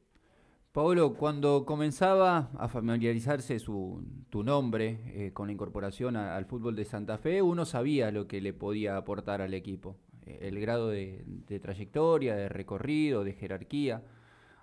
Pablo, 0.72 1.14
cuando 1.14 1.66
comenzaba 1.66 2.50
a 2.58 2.68
familiarizarse 2.68 3.60
su, 3.60 4.04
tu 4.30 4.44
nombre 4.44 5.00
eh, 5.06 5.32
con 5.34 5.48
la 5.48 5.54
incorporación 5.54 6.18
al 6.18 6.46
fútbol 6.46 6.76
de 6.76 6.84
Santa 6.84 7.20
Fe, 7.20 7.44
uno 7.44 7.64
sabía 7.64 8.12
lo 8.12 8.28
que 8.28 8.42
le 8.42 8.54
podía 8.54 8.98
aportar 8.98 9.42
al 9.42 9.54
equipo, 9.54 9.96
eh, 10.26 10.40
el 10.42 10.60
grado 10.60 10.90
de, 10.90 11.24
trayectoria, 11.62 12.36
de 12.36 12.50
recorrido, 12.50 13.24
de 13.24 13.34
jerarquía. 13.34 14.02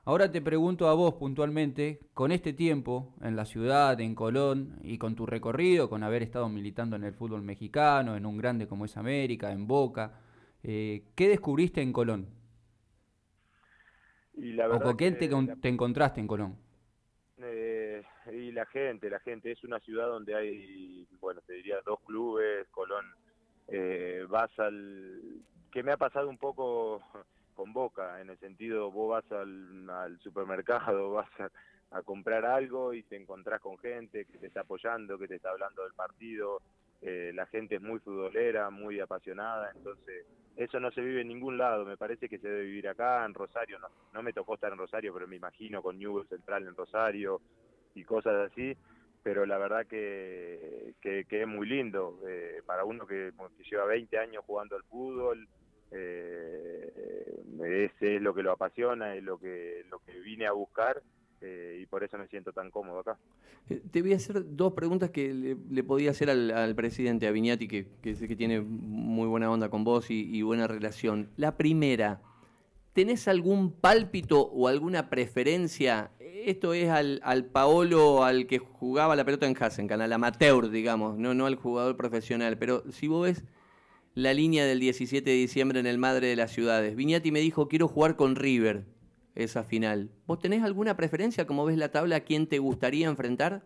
Ahora 0.05 0.33
te 0.33 0.43
pregunto 0.43 0.89
a 0.89 0.95
vos 0.95 1.15
puntualmente, 1.15 2.01
con 2.13 2.33
este 2.33 2.53
tiempo 2.53 3.15
en 3.23 3.37
la 3.37 3.45
ciudad, 3.45 4.01
en 4.01 4.17
Colón, 4.17 4.81
y 4.83 4.99
con 4.99 5.15
tu 5.15 5.27
recorrido, 5.27 5.89
con 5.89 6.03
haber 6.03 6.25
estado 6.25 6.49
militando 6.49 6.97
en 6.97 7.05
el 7.05 7.15
fútbol 7.15 7.43
mexicano, 7.43 8.17
en 8.17 8.27
un 8.27 8.37
grande 8.37 8.67
como 8.67 8.85
es 8.85 8.97
América, 8.97 9.53
en 9.53 9.69
Boca, 9.69 10.19
eh, 10.63 11.03
¿Qué 11.15 11.29
descubriste 11.29 11.83
en 11.83 11.93
Colón? 11.93 12.29
Y 14.35 14.53
la 14.53 14.69
¿O 14.69 14.81
con 14.81 14.97
quién 14.97 15.19
te, 15.19 15.27
encontraste 15.69 16.21
en 16.21 16.27
Colón? 16.27 16.57
Eh, 17.39 18.03
y 18.33 18.53
la 18.53 18.67
gente, 18.67 19.11
la 19.11 19.21
gente. 19.21 19.53
Es 19.53 19.63
una 19.65 19.81
ciudad 19.81 20.07
donde 20.07 20.35
hay, 20.35 21.07
bueno, 21.21 21.41
te 21.47 21.55
diría 21.55 21.77
dos 21.85 22.01
clubes, 22.01 22.67
Colón. 22.71 23.05
Eh, 23.69 24.25
vas 24.29 24.51
al... 24.59 25.43
que 25.71 25.83
me 25.83 25.93
ha 25.93 25.97
pasado 25.97 26.29
un 26.29 26.39
poco 26.39 27.03
con 27.55 27.73
Boca, 27.73 28.21
en 28.21 28.31
el 28.31 28.39
sentido, 28.39 28.91
vos 28.91 29.11
vas 29.23 29.33
al, 29.33 30.19
supermercado, 30.21 31.11
vas 31.13 31.31
a, 31.91 32.03
comprar 32.03 32.47
algo 32.47 32.95
y 32.95 33.03
te 33.03 33.17
encontrás 33.17 33.61
con 33.61 33.77
gente 33.79 34.25
que 34.25 34.39
te 34.39 34.47
está 34.47 34.61
apoyando, 34.61 35.19
que 35.19 35.29
te 35.29 35.37
está 35.37 35.51
hablando 35.51 35.83
del 35.83 35.93
partido. 35.93 36.63
Eh, 37.03 37.33
la 37.35 37.45
gente 37.47 37.75
es 37.77 37.83
muy 37.83 37.99
futbolera, 37.99 38.71
muy 38.71 38.99
apasionada, 38.99 39.71
entonces 39.75 40.25
eso 40.57 40.81
no 40.81 40.91
se 40.91 41.01
vive 41.01 41.23
en 41.23 41.29
ningún 41.29 41.59
lado, 41.59 41.85
me 41.85 41.97
parece 41.97 42.29
que 42.29 42.39
se 42.39 42.49
debe 42.49 42.65
vivir 42.65 42.89
acá, 42.89 43.25
en 43.25 43.35
Rosario, 43.35 43.79
no, 43.79 43.89
no 44.13 44.23
me 44.23 44.33
tocó 44.33 44.55
estar 44.55 44.73
en 44.73 44.79
Rosario, 44.79 45.13
pero 45.13 45.27
me 45.27 45.37
imagino 45.37 45.83
con 45.83 45.99
Newell 45.99 46.29
Central 46.29 46.67
en 46.67 46.77
Rosario 46.77 47.41
y 47.95 48.05
cosas 48.05 48.51
así, 48.51 48.77
pero 49.23 49.47
la 49.47 49.59
verdad 49.59 49.87
que, 49.87 50.95
que, 51.01 51.25
es 51.29 51.47
muy 51.47 51.67
lindo, 51.67 52.19
eh, 52.27 52.61
para 52.67 52.85
uno 52.85 53.07
que, 53.07 53.33
lleva 53.71 53.85
20 53.87 54.19
años 54.19 54.45
jugando 54.47 54.77
al 54.77 54.83
fútbol, 54.85 55.49
eh, 55.91 56.93
ese 57.65 58.17
es 58.17 58.23
lo 58.23 58.35
que 58.35 58.43
lo 58.43 58.53
apasiona, 58.53 59.15
es 59.15 59.23
lo 59.23 59.39
que, 59.39 59.85
lo 59.91 60.01
que 60.01 60.19
vine 60.21 60.47
a 60.47 60.53
buscar 60.53 61.03
eh, 61.43 61.81
y 61.83 61.87
por 61.87 62.05
eso 62.05 62.17
me 62.19 62.29
siento 62.29 62.53
tan 62.53 62.71
cómodo 62.71 63.01
acá. 63.01 63.19
Eh, 63.69 63.83
te 63.91 64.01
voy 64.01 64.13
a 64.13 64.17
hacer 64.17 64.45
dos 64.57 64.73
preguntas 64.75 65.11
que 65.11 65.35
le, 65.35 65.83
podía 65.83 66.11
hacer 66.13 66.31
al, 66.31 66.75
presidente, 66.75 67.27
a 67.27 67.33
Viñati, 67.33 67.67
que, 67.67 68.15
sé 68.15 68.29
que 68.29 68.37
tiene 68.37 68.61
muy 68.61 69.27
buena 69.27 69.51
onda 69.51 69.69
con 69.69 69.83
vos 69.83 70.07
y, 70.11 70.41
buena 70.43 70.69
relación. 70.69 71.29
La 71.37 71.57
primera, 71.57 72.21
¿tenés 72.93 73.27
algún 73.27 73.73
pálpito 73.73 74.41
o 74.41 74.69
alguna 74.69 75.11
preferencia? 75.11 76.13
Esto 76.21 76.75
es 76.75 76.89
al, 76.89 77.21
al 77.25 77.45
Paolo, 77.47 78.25
al 78.25 78.47
que 78.47 78.59
jugaba 78.59 79.17
la 79.17 79.25
pelota 79.25 79.47
en 79.47 79.57
Hassenkan, 79.59 80.01
al 80.01 80.13
amateur, 80.13 80.71
digamos, 80.71 81.19
no, 81.19 81.35
no 81.35 81.47
al 81.47 81.57
jugador 81.57 81.97
profesional, 81.97 82.57
pero 82.59 82.85
si 82.93 83.09
vos 83.09 83.25
ves 83.25 83.45
la 84.15 84.35
línea 84.35 84.65
del 84.65 84.79
17 84.79 85.29
de 85.29 85.37
diciembre 85.37 85.81
en 85.81 85.87
el 85.87 85.99
Madre 85.99 86.29
de 86.29 86.37
las 86.37 86.53
Ciudades, 86.53 86.95
Viñati 86.95 87.33
me 87.33 87.41
dijo, 87.41 87.69
quiero 87.69 87.89
jugar 87.89 88.15
con 88.17 88.37
River 88.37 88.85
esa 89.35 89.65
final. 89.65 90.11
¿Vos 90.27 90.39
tenés 90.39 90.63
alguna 90.63 90.97
preferencia, 90.97 91.47
como 91.47 91.65
ves 91.65 91.77
la 91.77 91.91
tabla, 91.91 92.17
a 92.17 92.21
quién 92.21 92.47
te 92.47 92.59
gustaría 92.59 93.09
enfrentar? 93.09 93.63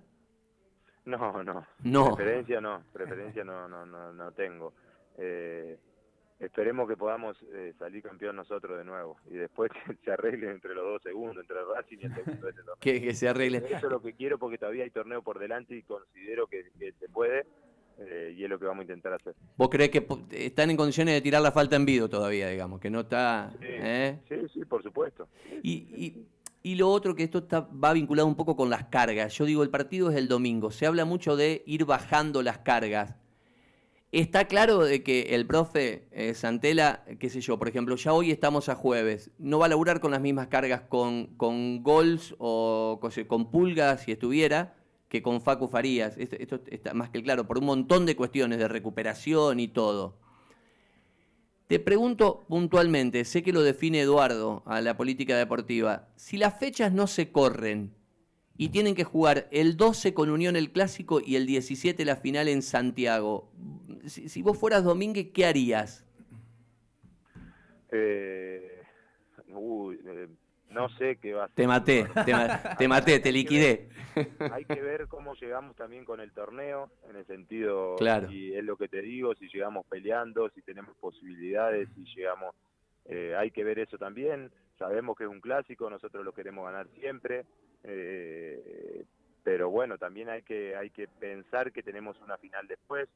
No, 1.05 1.43
no. 1.43 1.67
No. 1.85 2.15
Preferencia 2.17 2.61
no, 2.61 2.83
preferencia 2.93 3.45
no, 3.45 3.69
no, 3.69 3.87
no, 3.87 4.13
no 4.13 4.33
tengo. 4.33 4.75
Eh, 5.19 5.79
esperemos 6.41 6.89
que 6.89 6.97
podamos 6.97 7.37
eh, 7.53 7.73
salir 7.79 8.03
campeón 8.03 8.37
nosotros 8.37 8.77
de 8.77 8.85
nuevo 8.85 9.17
y 9.31 9.35
después 9.35 9.71
que 9.87 9.95
se 10.05 10.13
arreglen 10.13 10.51
entre 10.51 10.75
los 10.75 10.85
dos 10.85 11.03
segundos, 11.03 11.39
entre 11.39 11.59
el 11.61 11.67
Racing 11.75 11.99
y 12.01 12.07
el 12.07 12.15
segundo. 12.15 12.49
que, 12.81 13.01
que 13.01 13.15
se 13.15 13.29
arreglen. 13.29 13.65
Eso 13.65 13.77
es 13.77 13.93
lo 13.93 14.03
que 14.03 14.15
quiero 14.15 14.39
porque 14.39 14.59
todavía 14.59 14.85
hay 14.85 14.91
torneo 14.91 15.23
por 15.23 15.39
delante 15.39 15.77
y 15.77 15.83
considero 15.83 16.47
que 16.47 16.71
se 16.99 17.09
puede 17.09 17.47
eh, 17.99 18.35
y 18.37 18.45
es 18.45 18.51
lo 18.51 18.59
que 18.59 18.67
vamos 18.67 18.81
a 18.81 18.85
intentar 18.85 19.13
hacer. 19.15 19.35
¿Vos 19.57 19.69
crees 19.69 19.91
que 19.91 20.07
están 20.33 20.71
en 20.71 20.77
condiciones 20.77 21.15
de 21.15 21.21
tirar 21.21 21.43
la 21.43 21.53
falta 21.53 21.77
en 21.77 21.87
vivo 21.87 22.09
todavía, 22.09 22.49
digamos, 22.49 22.81
que 22.81 22.91
no 22.91 23.01
está... 23.01 23.53
Sí, 23.59 23.67
¿eh? 23.69 24.21
sí, 24.53 24.65
por 24.65 24.83
supuesto. 24.83 25.29
Y, 25.63 26.27
Y 26.63 26.75
lo 26.75 26.91
otro 26.91 27.15
que 27.15 27.23
esto 27.23 27.39
está, 27.39 27.61
va 27.61 27.93
vinculado 27.93 28.27
un 28.27 28.35
poco 28.35 28.57
con 28.57 28.71
las 28.71 28.87
cargas. 28.87 29.33
Yo 29.39 29.45
digo, 29.45 29.63
el 29.63 29.71
partido 29.71 30.11
es 30.11 30.17
el 30.17 30.27
domingo. 30.27 30.73
Se 30.73 30.85
habla 30.85 31.05
mucho 31.05 31.37
de 31.37 31.63
ir 31.65 31.85
bajando 31.85 32.43
las 32.43 32.59
cargas. 32.59 33.15
Está 34.11 34.47
claro 34.47 34.83
de 34.85 35.03
que 35.03 35.35
el 35.35 35.47
profe 35.47 36.09
eh, 36.11 36.35
Santela, 36.35 37.05
qué 37.19 37.29
sé 37.29 37.41
yo, 37.41 37.59
por 37.59 37.69
ejemplo, 37.69 37.97
ya 37.97 38.13
hoy 38.13 38.31
estamos 38.31 38.69
a 38.69 38.75
jueves, 38.75 39.31
no 39.39 39.59
va 39.59 39.67
a 39.67 39.69
laburar 39.69 40.01
con 40.01 40.11
las 40.11 40.21
mismas 40.21 40.47
cargas 40.47 40.83
con, 40.89 41.37
con 41.37 41.83
Gols 41.83 42.35
o 42.39 42.99
con, 43.01 43.11
con 43.25 43.51
Pulga 43.51 43.99
si 43.99 44.13
estuviera, 44.13 44.76
que 45.09 45.23
con 45.23 45.41
Facu 45.41 45.69
Farías. 45.69 46.17
Esto, 46.19 46.61
está 46.67 46.95
más 46.95 47.11
que 47.11 47.23
claro, 47.23 47.47
por 47.47 47.59
un 47.59 47.67
montón 47.67 48.07
de 48.07 48.17
cuestiones 48.17 48.59
de 48.59 48.69
recuperación 48.69 49.61
y 49.61 49.69
todo. 49.69 50.19
Te 51.67 51.81
pregunto 51.81 52.45
puntualmente, 52.49 53.25
sé 53.25 53.43
que 53.43 53.53
lo 53.53 53.63
define 53.63 54.01
Eduardo 54.01 54.63
a 54.67 54.81
la 54.81 54.97
política 54.97 55.37
deportiva, 55.37 56.09
si 56.15 56.37
las 56.37 56.59
fechas 56.59 56.93
no 56.93 57.09
se 57.09 57.33
corren 57.33 57.93
y 58.57 58.69
tienen 58.69 58.95
que 58.95 59.03
jugar 59.03 59.49
el 59.51 59.77
12 59.77 60.15
con 60.15 60.31
Unión 60.31 60.55
el 60.55 60.71
Clásico 60.71 61.21
y 61.21 61.35
el 61.35 61.45
17 61.45 62.05
la 62.05 62.17
final 62.17 62.47
en 62.47 62.63
Santiago, 62.63 63.51
si, 64.07 64.43
vos 64.43 64.57
fueras 64.57 64.85
Domínguez, 64.85 65.33
¿qué 65.35 65.45
harías? 65.45 66.05
Eh, 67.91 68.83
uy, 69.49 69.99
eh, 70.07 70.29
no 70.77 70.91
sé 70.91 71.17
qué 71.17 71.33
va 71.33 71.45
a 71.45 71.47
ser. 71.49 71.57
Te 71.57 71.67
maté, 71.67 72.07
te, 72.79 72.89
maté, 72.89 73.19
te 73.19 73.33
liquidé. 73.33 73.89
Hay 74.53 74.67
que 74.67 74.81
ver 74.83 75.09
cómo 75.09 75.35
llegamos 75.35 75.75
también 75.75 76.05
con 76.05 76.21
el 76.21 76.33
torneo, 76.33 76.91
en 77.09 77.17
el 77.17 77.27
sentido, 77.27 77.97
claro. 77.97 78.31
y 78.31 78.55
es 78.55 78.63
lo 78.63 78.77
que 78.77 78.87
te 78.87 79.01
digo, 79.01 79.35
si 79.35 79.49
llegamos 79.49 79.87
peleando, 79.87 80.51
si 80.51 80.61
tenemos 80.61 80.95
posibilidades, 80.99 81.89
si 81.95 82.05
llegamos, 82.15 82.55
eh, 83.07 83.35
hay 83.37 83.51
que 83.51 83.65
ver 83.65 83.79
eso 83.79 83.97
también. 83.97 84.51
Sabemos 84.79 85.17
que 85.17 85.25
es 85.25 85.31
un 85.31 85.41
clásico, 85.41 85.89
nosotros 85.89 86.23
lo 86.23 86.33
queremos 86.33 86.67
ganar 86.67 86.87
siempre, 87.01 87.47
eh, 87.83 89.05
pero 89.43 89.71
bueno, 89.71 89.97
también 89.97 90.29
hay 90.29 90.43
que 90.43 90.77
hay 90.77 90.91
que 90.91 91.09
pensar 91.09 91.73
que 91.73 91.83
tenemos 91.83 92.21
una 92.21 92.37
final 92.37 92.69
después. 92.69 93.09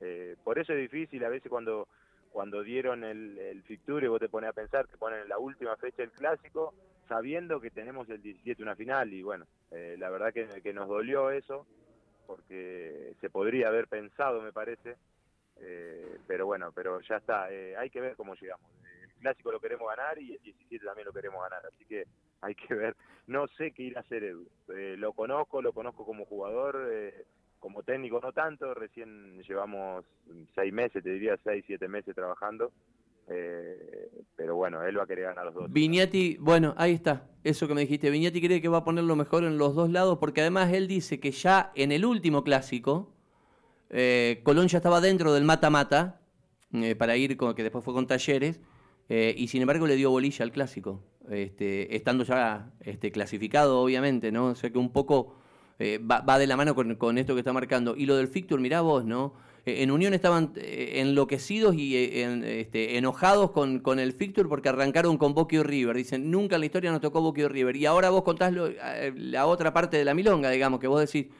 Eh, 0.00 0.36
por 0.44 0.58
eso 0.58 0.74
es 0.74 0.78
difícil 0.78 1.24
a 1.24 1.30
veces 1.30 1.48
cuando 1.48 1.88
cuando 2.30 2.62
dieron 2.62 3.04
el, 3.04 3.38
el 3.38 3.62
Ficture, 3.62 4.06
vos 4.08 4.20
te 4.20 4.28
pones 4.28 4.50
a 4.50 4.52
pensar, 4.52 4.86
te 4.86 4.98
ponen 4.98 5.22
en 5.22 5.28
la 5.30 5.38
última 5.38 5.74
fecha 5.76 6.02
el 6.02 6.10
clásico, 6.10 6.74
sabiendo 7.08 7.60
que 7.60 7.70
tenemos 7.70 8.08
el 8.10 8.22
17 8.22 8.62
una 8.62 8.76
final, 8.76 9.12
y 9.12 9.22
bueno, 9.22 9.46
eh, 9.70 9.96
la 9.98 10.10
verdad 10.10 10.32
que, 10.32 10.46
que, 10.62 10.72
nos 10.72 10.88
dolió 10.88 11.30
eso, 11.30 11.66
porque 12.26 13.14
se 13.20 13.30
podría 13.30 13.68
haber 13.68 13.88
pensado, 13.88 14.42
me 14.42 14.52
parece, 14.52 14.96
eh, 15.60 16.18
pero 16.26 16.46
bueno, 16.46 16.72
pero 16.72 17.00
ya 17.00 17.16
está, 17.16 17.50
eh, 17.52 17.76
hay 17.76 17.90
que 17.90 18.00
ver 18.00 18.16
cómo 18.16 18.34
llegamos. 18.34 18.70
El 19.02 19.10
clásico 19.20 19.50
lo 19.50 19.60
queremos 19.60 19.88
ganar 19.88 20.18
y 20.18 20.34
el 20.34 20.42
17 20.42 20.84
también 20.84 21.06
lo 21.06 21.12
queremos 21.12 21.42
ganar, 21.42 21.64
así 21.66 21.84
que 21.84 22.04
hay 22.40 22.54
que 22.54 22.74
ver. 22.74 22.96
No 23.26 23.46
sé 23.48 23.72
qué 23.72 23.82
ir 23.82 23.96
a 23.96 24.00
hacer 24.00 24.24
Edu, 24.24 24.48
eh, 24.74 24.96
lo 24.98 25.12
conozco, 25.12 25.60
lo 25.60 25.72
conozco 25.72 26.04
como 26.04 26.24
jugador, 26.24 26.88
eh, 26.90 27.26
como 27.58 27.82
técnico 27.82 28.20
no 28.20 28.32
tanto, 28.32 28.72
recién 28.74 29.42
llevamos 29.42 30.04
seis 30.54 30.72
meses, 30.72 31.02
te 31.02 31.10
diría 31.10 31.36
seis, 31.42 31.64
siete 31.66 31.88
meses 31.88 32.14
trabajando, 32.14 32.72
eh, 33.30 34.10
pero 34.36 34.56
bueno, 34.56 34.82
él 34.82 34.98
va 34.98 35.04
a 35.04 35.06
querer 35.06 35.24
ganar 35.26 35.46
los 35.46 35.54
dos. 35.54 35.72
Viñati, 35.72 36.36
bueno, 36.40 36.74
ahí 36.76 36.92
está, 36.92 37.26
eso 37.44 37.68
que 37.68 37.74
me 37.74 37.82
dijiste, 37.82 38.10
Viñati 38.10 38.40
cree 38.40 38.60
que 38.60 38.68
va 38.68 38.78
a 38.78 38.84
poner 38.84 39.04
lo 39.04 39.16
mejor 39.16 39.44
en 39.44 39.58
los 39.58 39.74
dos 39.74 39.90
lados, 39.90 40.18
porque 40.18 40.40
además 40.40 40.72
él 40.72 40.88
dice 40.88 41.20
que 41.20 41.30
ya 41.30 41.72
en 41.74 41.92
el 41.92 42.04
último 42.04 42.44
clásico, 42.44 43.12
eh, 43.90 44.40
Colón 44.44 44.68
ya 44.68 44.78
estaba 44.78 45.00
dentro 45.00 45.32
del 45.32 45.44
mata-mata, 45.44 46.20
eh, 46.72 46.94
para 46.94 47.16
ir, 47.16 47.36
con, 47.36 47.54
que 47.54 47.62
después 47.62 47.84
fue 47.84 47.94
con 47.94 48.06
Talleres, 48.06 48.60
eh, 49.08 49.34
y 49.36 49.48
sin 49.48 49.62
embargo 49.62 49.86
le 49.86 49.96
dio 49.96 50.10
bolilla 50.10 50.44
al 50.44 50.52
clásico, 50.52 51.02
este, 51.30 51.96
estando 51.96 52.24
ya 52.24 52.70
este, 52.80 53.10
clasificado, 53.10 53.80
obviamente, 53.80 54.30
¿no? 54.30 54.46
O 54.46 54.54
sea 54.54 54.70
que 54.70 54.78
un 54.78 54.92
poco 54.92 55.34
eh, 55.78 55.98
va, 55.98 56.20
va, 56.20 56.38
de 56.38 56.46
la 56.46 56.56
mano 56.56 56.74
con, 56.74 56.94
con, 56.96 57.18
esto 57.18 57.34
que 57.34 57.40
está 57.40 57.52
marcando. 57.52 57.96
Y 57.96 58.06
lo 58.06 58.16
del 58.16 58.28
Fictur, 58.28 58.60
mirá 58.60 58.80
vos, 58.80 59.04
¿no? 59.04 59.34
Eh, 59.68 59.82
en 59.82 59.90
Unión 59.90 60.14
estaban 60.14 60.52
eh, 60.56 60.94
enloquecidos 60.96 61.74
y 61.74 61.94
eh, 61.94 62.22
en, 62.22 62.42
este, 62.42 62.96
enojados 62.96 63.50
con, 63.50 63.80
con, 63.80 63.98
el 63.98 64.14
Fictur 64.14 64.48
porque 64.48 64.70
arrancaron 64.70 65.18
con 65.18 65.34
Boquio 65.34 65.62
River. 65.62 65.94
Dicen, 65.94 66.30
nunca 66.30 66.56
en 66.56 66.60
la 66.60 66.66
historia 66.66 66.90
nos 66.90 67.02
tocó 67.02 67.20
Boquio 67.20 67.48
River. 67.50 67.76
Y 67.76 67.84
ahora 67.84 68.08
vos 68.08 68.22
contás 68.22 68.52
lo, 68.52 68.70
la 69.14 69.46
otra 69.46 69.74
parte 69.74 69.98
de 69.98 70.06
la 70.06 70.14
milonga, 70.14 70.50
digamos, 70.50 70.80
que 70.80 70.86
vos 70.86 71.00
decís, 71.00 71.30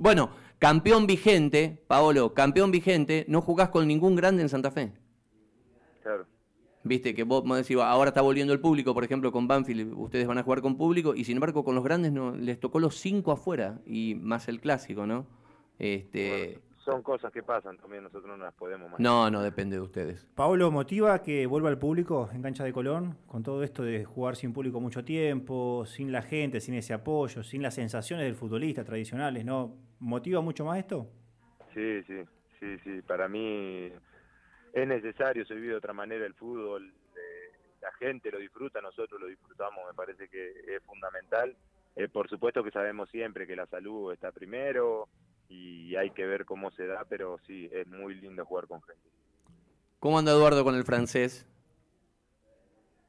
bueno, 0.00 0.30
campeón 0.58 1.06
vigente, 1.06 1.78
Paolo, 1.86 2.32
campeón 2.32 2.70
vigente, 2.70 3.26
no 3.28 3.42
jugás 3.42 3.68
con 3.68 3.86
ningún 3.86 4.16
grande 4.16 4.42
en 4.42 4.48
Santa 4.48 4.70
Fe. 4.70 4.92
Claro. 6.02 6.26
Viste 6.84 7.14
que 7.14 7.24
vos 7.24 7.44
decís, 7.56 7.76
ahora 7.76 8.08
está 8.08 8.22
volviendo 8.22 8.54
el 8.54 8.60
público, 8.60 8.94
por 8.94 9.04
ejemplo, 9.04 9.30
con 9.30 9.46
Banfield, 9.46 9.92
ustedes 9.94 10.26
van 10.26 10.38
a 10.38 10.42
jugar 10.42 10.62
con 10.62 10.76
público, 10.76 11.14
y 11.14 11.24
sin 11.24 11.36
embargo 11.36 11.64
con 11.64 11.74
los 11.74 11.84
grandes 11.84 12.12
no 12.12 12.34
les 12.34 12.60
tocó 12.60 12.78
los 12.78 12.96
cinco 12.96 13.32
afuera, 13.32 13.80
y 13.86 14.14
más 14.14 14.48
el 14.48 14.60
clásico, 14.60 15.06
¿no? 15.06 15.26
Este, 15.78 16.28
bueno, 16.28 16.73
son 16.84 17.02
cosas 17.02 17.32
que 17.32 17.42
pasan 17.42 17.76
también, 17.78 18.02
nosotros 18.02 18.26
no 18.26 18.36
las 18.36 18.54
podemos 18.54 18.90
manejar. 18.90 19.00
No, 19.00 19.30
no, 19.30 19.42
depende 19.42 19.76
de 19.76 19.82
ustedes. 19.82 20.26
Pablo, 20.34 20.70
¿motiva 20.70 21.22
que 21.22 21.46
vuelva 21.46 21.70
el 21.70 21.78
público 21.78 22.28
en 22.32 22.42
cancha 22.42 22.64
de 22.64 22.72
Colón? 22.72 23.16
Con 23.26 23.42
todo 23.42 23.62
esto 23.62 23.82
de 23.82 24.04
jugar 24.04 24.36
sin 24.36 24.52
público 24.52 24.80
mucho 24.80 25.04
tiempo, 25.04 25.84
sin 25.86 26.12
la 26.12 26.22
gente, 26.22 26.60
sin 26.60 26.74
ese 26.74 26.92
apoyo, 26.92 27.42
sin 27.42 27.62
las 27.62 27.74
sensaciones 27.74 28.26
del 28.26 28.34
futbolista 28.34 28.84
tradicionales, 28.84 29.44
¿no? 29.44 29.76
¿Motiva 29.98 30.40
mucho 30.42 30.64
más 30.64 30.78
esto? 30.78 31.06
Sí, 31.72 32.02
sí, 32.04 32.22
sí, 32.60 32.78
sí. 32.84 33.02
Para 33.02 33.28
mí 33.28 33.90
es 34.72 34.86
necesario, 34.86 35.46
se 35.46 35.54
vive 35.54 35.68
de 35.68 35.76
otra 35.76 35.94
manera 35.94 36.26
el 36.26 36.34
fútbol, 36.34 36.92
eh, 37.16 37.78
la 37.80 37.92
gente 37.92 38.30
lo 38.30 38.38
disfruta, 38.38 38.80
nosotros 38.82 39.20
lo 39.20 39.26
disfrutamos, 39.26 39.80
me 39.86 39.94
parece 39.94 40.28
que 40.28 40.50
es 40.68 40.82
fundamental. 40.84 41.56
Eh, 41.96 42.08
por 42.08 42.28
supuesto 42.28 42.62
que 42.62 42.72
sabemos 42.72 43.08
siempre 43.08 43.46
que 43.46 43.56
la 43.56 43.66
salud 43.66 44.12
está 44.12 44.32
primero 44.32 45.08
y 45.54 45.96
hay 45.96 46.10
que 46.10 46.26
ver 46.26 46.44
cómo 46.44 46.70
se 46.72 46.86
da, 46.86 47.04
pero 47.08 47.38
sí, 47.46 47.68
es 47.72 47.86
muy 47.86 48.14
lindo 48.16 48.44
jugar 48.44 48.66
con 48.66 48.82
gente. 48.82 49.08
¿Cómo 50.00 50.18
anda 50.18 50.32
Eduardo 50.32 50.64
con 50.64 50.74
el 50.74 50.84
francés? 50.84 51.46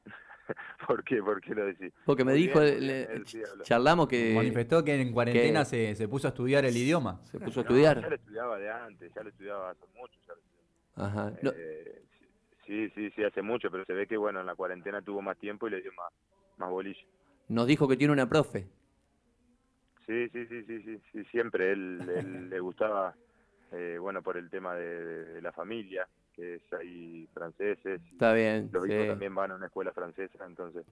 ¿Por 0.86 1.02
qué? 1.04 1.22
¿Por 1.22 1.40
qué 1.40 1.54
lo 1.54 1.66
decís? 1.66 1.92
Porque 2.04 2.24
me 2.24 2.32
Muy 2.32 2.42
dijo, 2.42 2.60
bien, 2.60 2.86
le- 2.86 3.24
charlamos 3.62 4.06
que... 4.08 4.32
Manifestó 4.34 4.84
que 4.84 4.94
en 5.00 5.12
cuarentena 5.12 5.60
que- 5.60 5.64
se, 5.66 5.94
se 5.96 6.08
puso 6.08 6.28
a 6.28 6.30
estudiar 6.30 6.64
el 6.64 6.76
idioma. 6.76 7.20
Se 7.24 7.38
puso 7.40 7.60
a 7.60 7.64
No, 7.64 7.68
estudiar. 7.70 8.00
ya 8.00 8.08
lo 8.08 8.14
estudiaba 8.14 8.58
de 8.58 8.70
antes, 8.70 9.12
ya 9.14 9.22
lo 9.22 9.28
estudiaba 9.30 9.70
hace 9.70 9.84
mucho. 9.94 10.18
Ya 10.26 10.34
lo 10.34 10.40
estudiaba. 10.40 11.22
Ajá. 11.28 11.38
No, 11.42 11.50
Eh, 11.56 12.02
sí, 12.66 12.88
sí, 12.90 13.10
sí, 13.10 13.24
hace 13.24 13.42
mucho, 13.42 13.70
pero 13.70 13.84
se 13.84 13.92
ve 13.92 14.06
que 14.06 14.16
bueno, 14.16 14.40
en 14.40 14.46
la 14.46 14.54
cuarentena 14.54 15.02
tuvo 15.02 15.20
más 15.20 15.36
tiempo 15.38 15.66
y 15.66 15.70
le 15.72 15.82
dio 15.82 15.92
más, 15.94 16.12
más 16.58 16.70
bolilla. 16.70 17.00
nos 17.48 17.66
dijo 17.66 17.88
que 17.88 17.96
tiene 17.96 18.12
una 18.12 18.28
profe. 18.28 18.68
Sí, 20.06 20.28
sí, 20.30 20.46
sí, 20.46 20.62
sí, 20.64 20.82
sí, 20.82 21.02
sí, 21.12 21.24
siempre 21.26 21.72
él, 21.72 22.08
él 22.08 22.50
le 22.50 22.60
gustaba, 22.60 23.16
eh, 23.72 23.98
bueno, 24.00 24.22
por 24.22 24.36
el 24.36 24.48
tema 24.50 24.74
de, 24.74 25.04
de- 25.04 25.24
de 25.34 25.42
la 25.42 25.52
familia, 25.52 26.08
que 26.34 26.56
es 26.56 26.72
ahí 26.72 27.26
franceses, 27.34 28.00
Está 28.12 28.32
bien. 28.32 28.70
los 28.72 28.86
sí. 28.86 28.92
hijos 28.92 29.06
también 29.08 29.34
van 29.34 29.50
a 29.50 29.56
una 29.56 29.66
escuela 29.66 29.92
francesa, 29.92 30.44
entonces, 30.46 30.84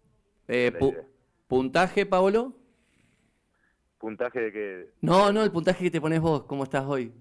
Eh, 0.48 0.72
pu-. 0.79 0.94
¿Puntaje, 1.48 2.07
Paolo? 2.07 2.53
puntaje 3.98 4.40
de 4.40 4.53
que 4.53 4.88
No, 5.00 5.33
no, 5.33 5.42
el 5.44 5.50
puntaje 5.53 5.85
que 5.85 5.90
te 5.90 6.00
pones 6.00 6.20
vos, 6.20 6.44
¿cómo 6.44 6.64
estás 6.64 6.85
hoy? 6.87 7.12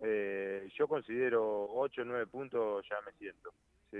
eh, 0.00 0.68
yo 0.78 0.86
considero 0.88 1.68
8 1.72 2.02
o 2.02 2.04
9 2.04 2.26
puntos, 2.26 2.84
ya 2.88 2.96
me 3.04 3.12
siento, 3.18 3.52
sí. 3.90 3.98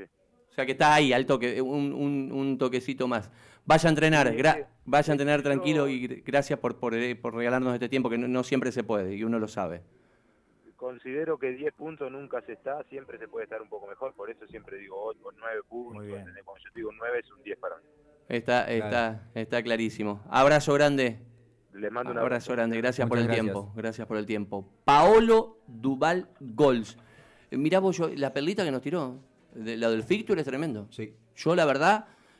O 0.56 0.58
sea 0.58 0.64
que 0.64 0.72
estás 0.72 0.88
ahí, 0.92 1.12
al 1.12 1.26
toque, 1.26 1.60
un, 1.60 1.92
un, 1.92 2.32
un 2.32 2.56
toquecito 2.56 3.06
más. 3.06 3.30
Vaya 3.66 3.88
a 3.88 3.92
entrenar, 3.92 4.32
gra- 4.34 4.66
vaya 4.86 5.10
a 5.10 5.14
entrenar 5.14 5.42
tranquilo 5.42 5.86
y 5.86 6.08
gr- 6.08 6.22
gracias 6.24 6.58
por, 6.58 6.76
por, 6.78 6.94
eh, 6.94 7.14
por 7.14 7.34
regalarnos 7.34 7.74
este 7.74 7.90
tiempo 7.90 8.08
que 8.08 8.16
no, 8.16 8.26
no 8.26 8.42
siempre 8.42 8.72
se 8.72 8.82
puede 8.82 9.14
y 9.14 9.22
uno 9.22 9.38
lo 9.38 9.48
sabe. 9.48 9.82
Considero 10.76 11.38
que 11.38 11.50
10 11.52 11.74
puntos 11.74 12.10
nunca 12.10 12.40
se 12.40 12.54
está, 12.54 12.82
siempre 12.84 13.18
se 13.18 13.28
puede 13.28 13.44
estar 13.44 13.60
un 13.60 13.68
poco 13.68 13.86
mejor, 13.86 14.14
por 14.14 14.30
eso 14.30 14.46
siempre 14.46 14.78
digo 14.78 14.96
8 15.04 15.20
o 15.24 15.32
9 15.38 15.60
puntos, 15.68 15.94
Muy 15.96 16.06
bien. 16.06 16.20
¿entendés? 16.20 16.42
cuando 16.44 16.64
yo 16.64 16.70
digo 16.74 16.90
9 16.96 17.18
es 17.18 17.30
un 17.32 17.42
10 17.42 17.58
para 17.58 17.76
mí. 17.76 17.82
Está, 18.30 18.64
está, 18.70 19.28
está 19.34 19.62
clarísimo. 19.62 20.22
Abrazo 20.30 20.72
grande. 20.72 21.18
Les 21.74 21.92
mando 21.92 22.12
un 22.12 22.18
Abrazo 22.18 22.52
grande, 22.52 22.78
gracias 22.78 23.06
por 23.06 23.18
el 23.18 23.24
gracias. 23.24 23.44
tiempo. 23.44 23.72
Gracias 23.76 24.06
por 24.06 24.16
el 24.16 24.24
tiempo. 24.24 24.66
Paolo 24.86 25.58
Duval 25.66 26.30
Gols. 26.40 26.96
Eh, 27.50 27.58
Mirá 27.58 27.78
vos, 27.80 27.98
yo, 27.98 28.08
la 28.14 28.32
perlita 28.32 28.64
que 28.64 28.70
nos 28.70 28.80
tiró, 28.80 29.18
de, 29.56 29.76
la 29.76 29.90
del 29.90 30.02
Ficture 30.02 30.40
es 30.40 30.46
tremendo. 30.46 30.88
Sí. 30.90 31.14
Yo, 31.36 31.54
la 31.54 31.64
verdad, 31.64 32.06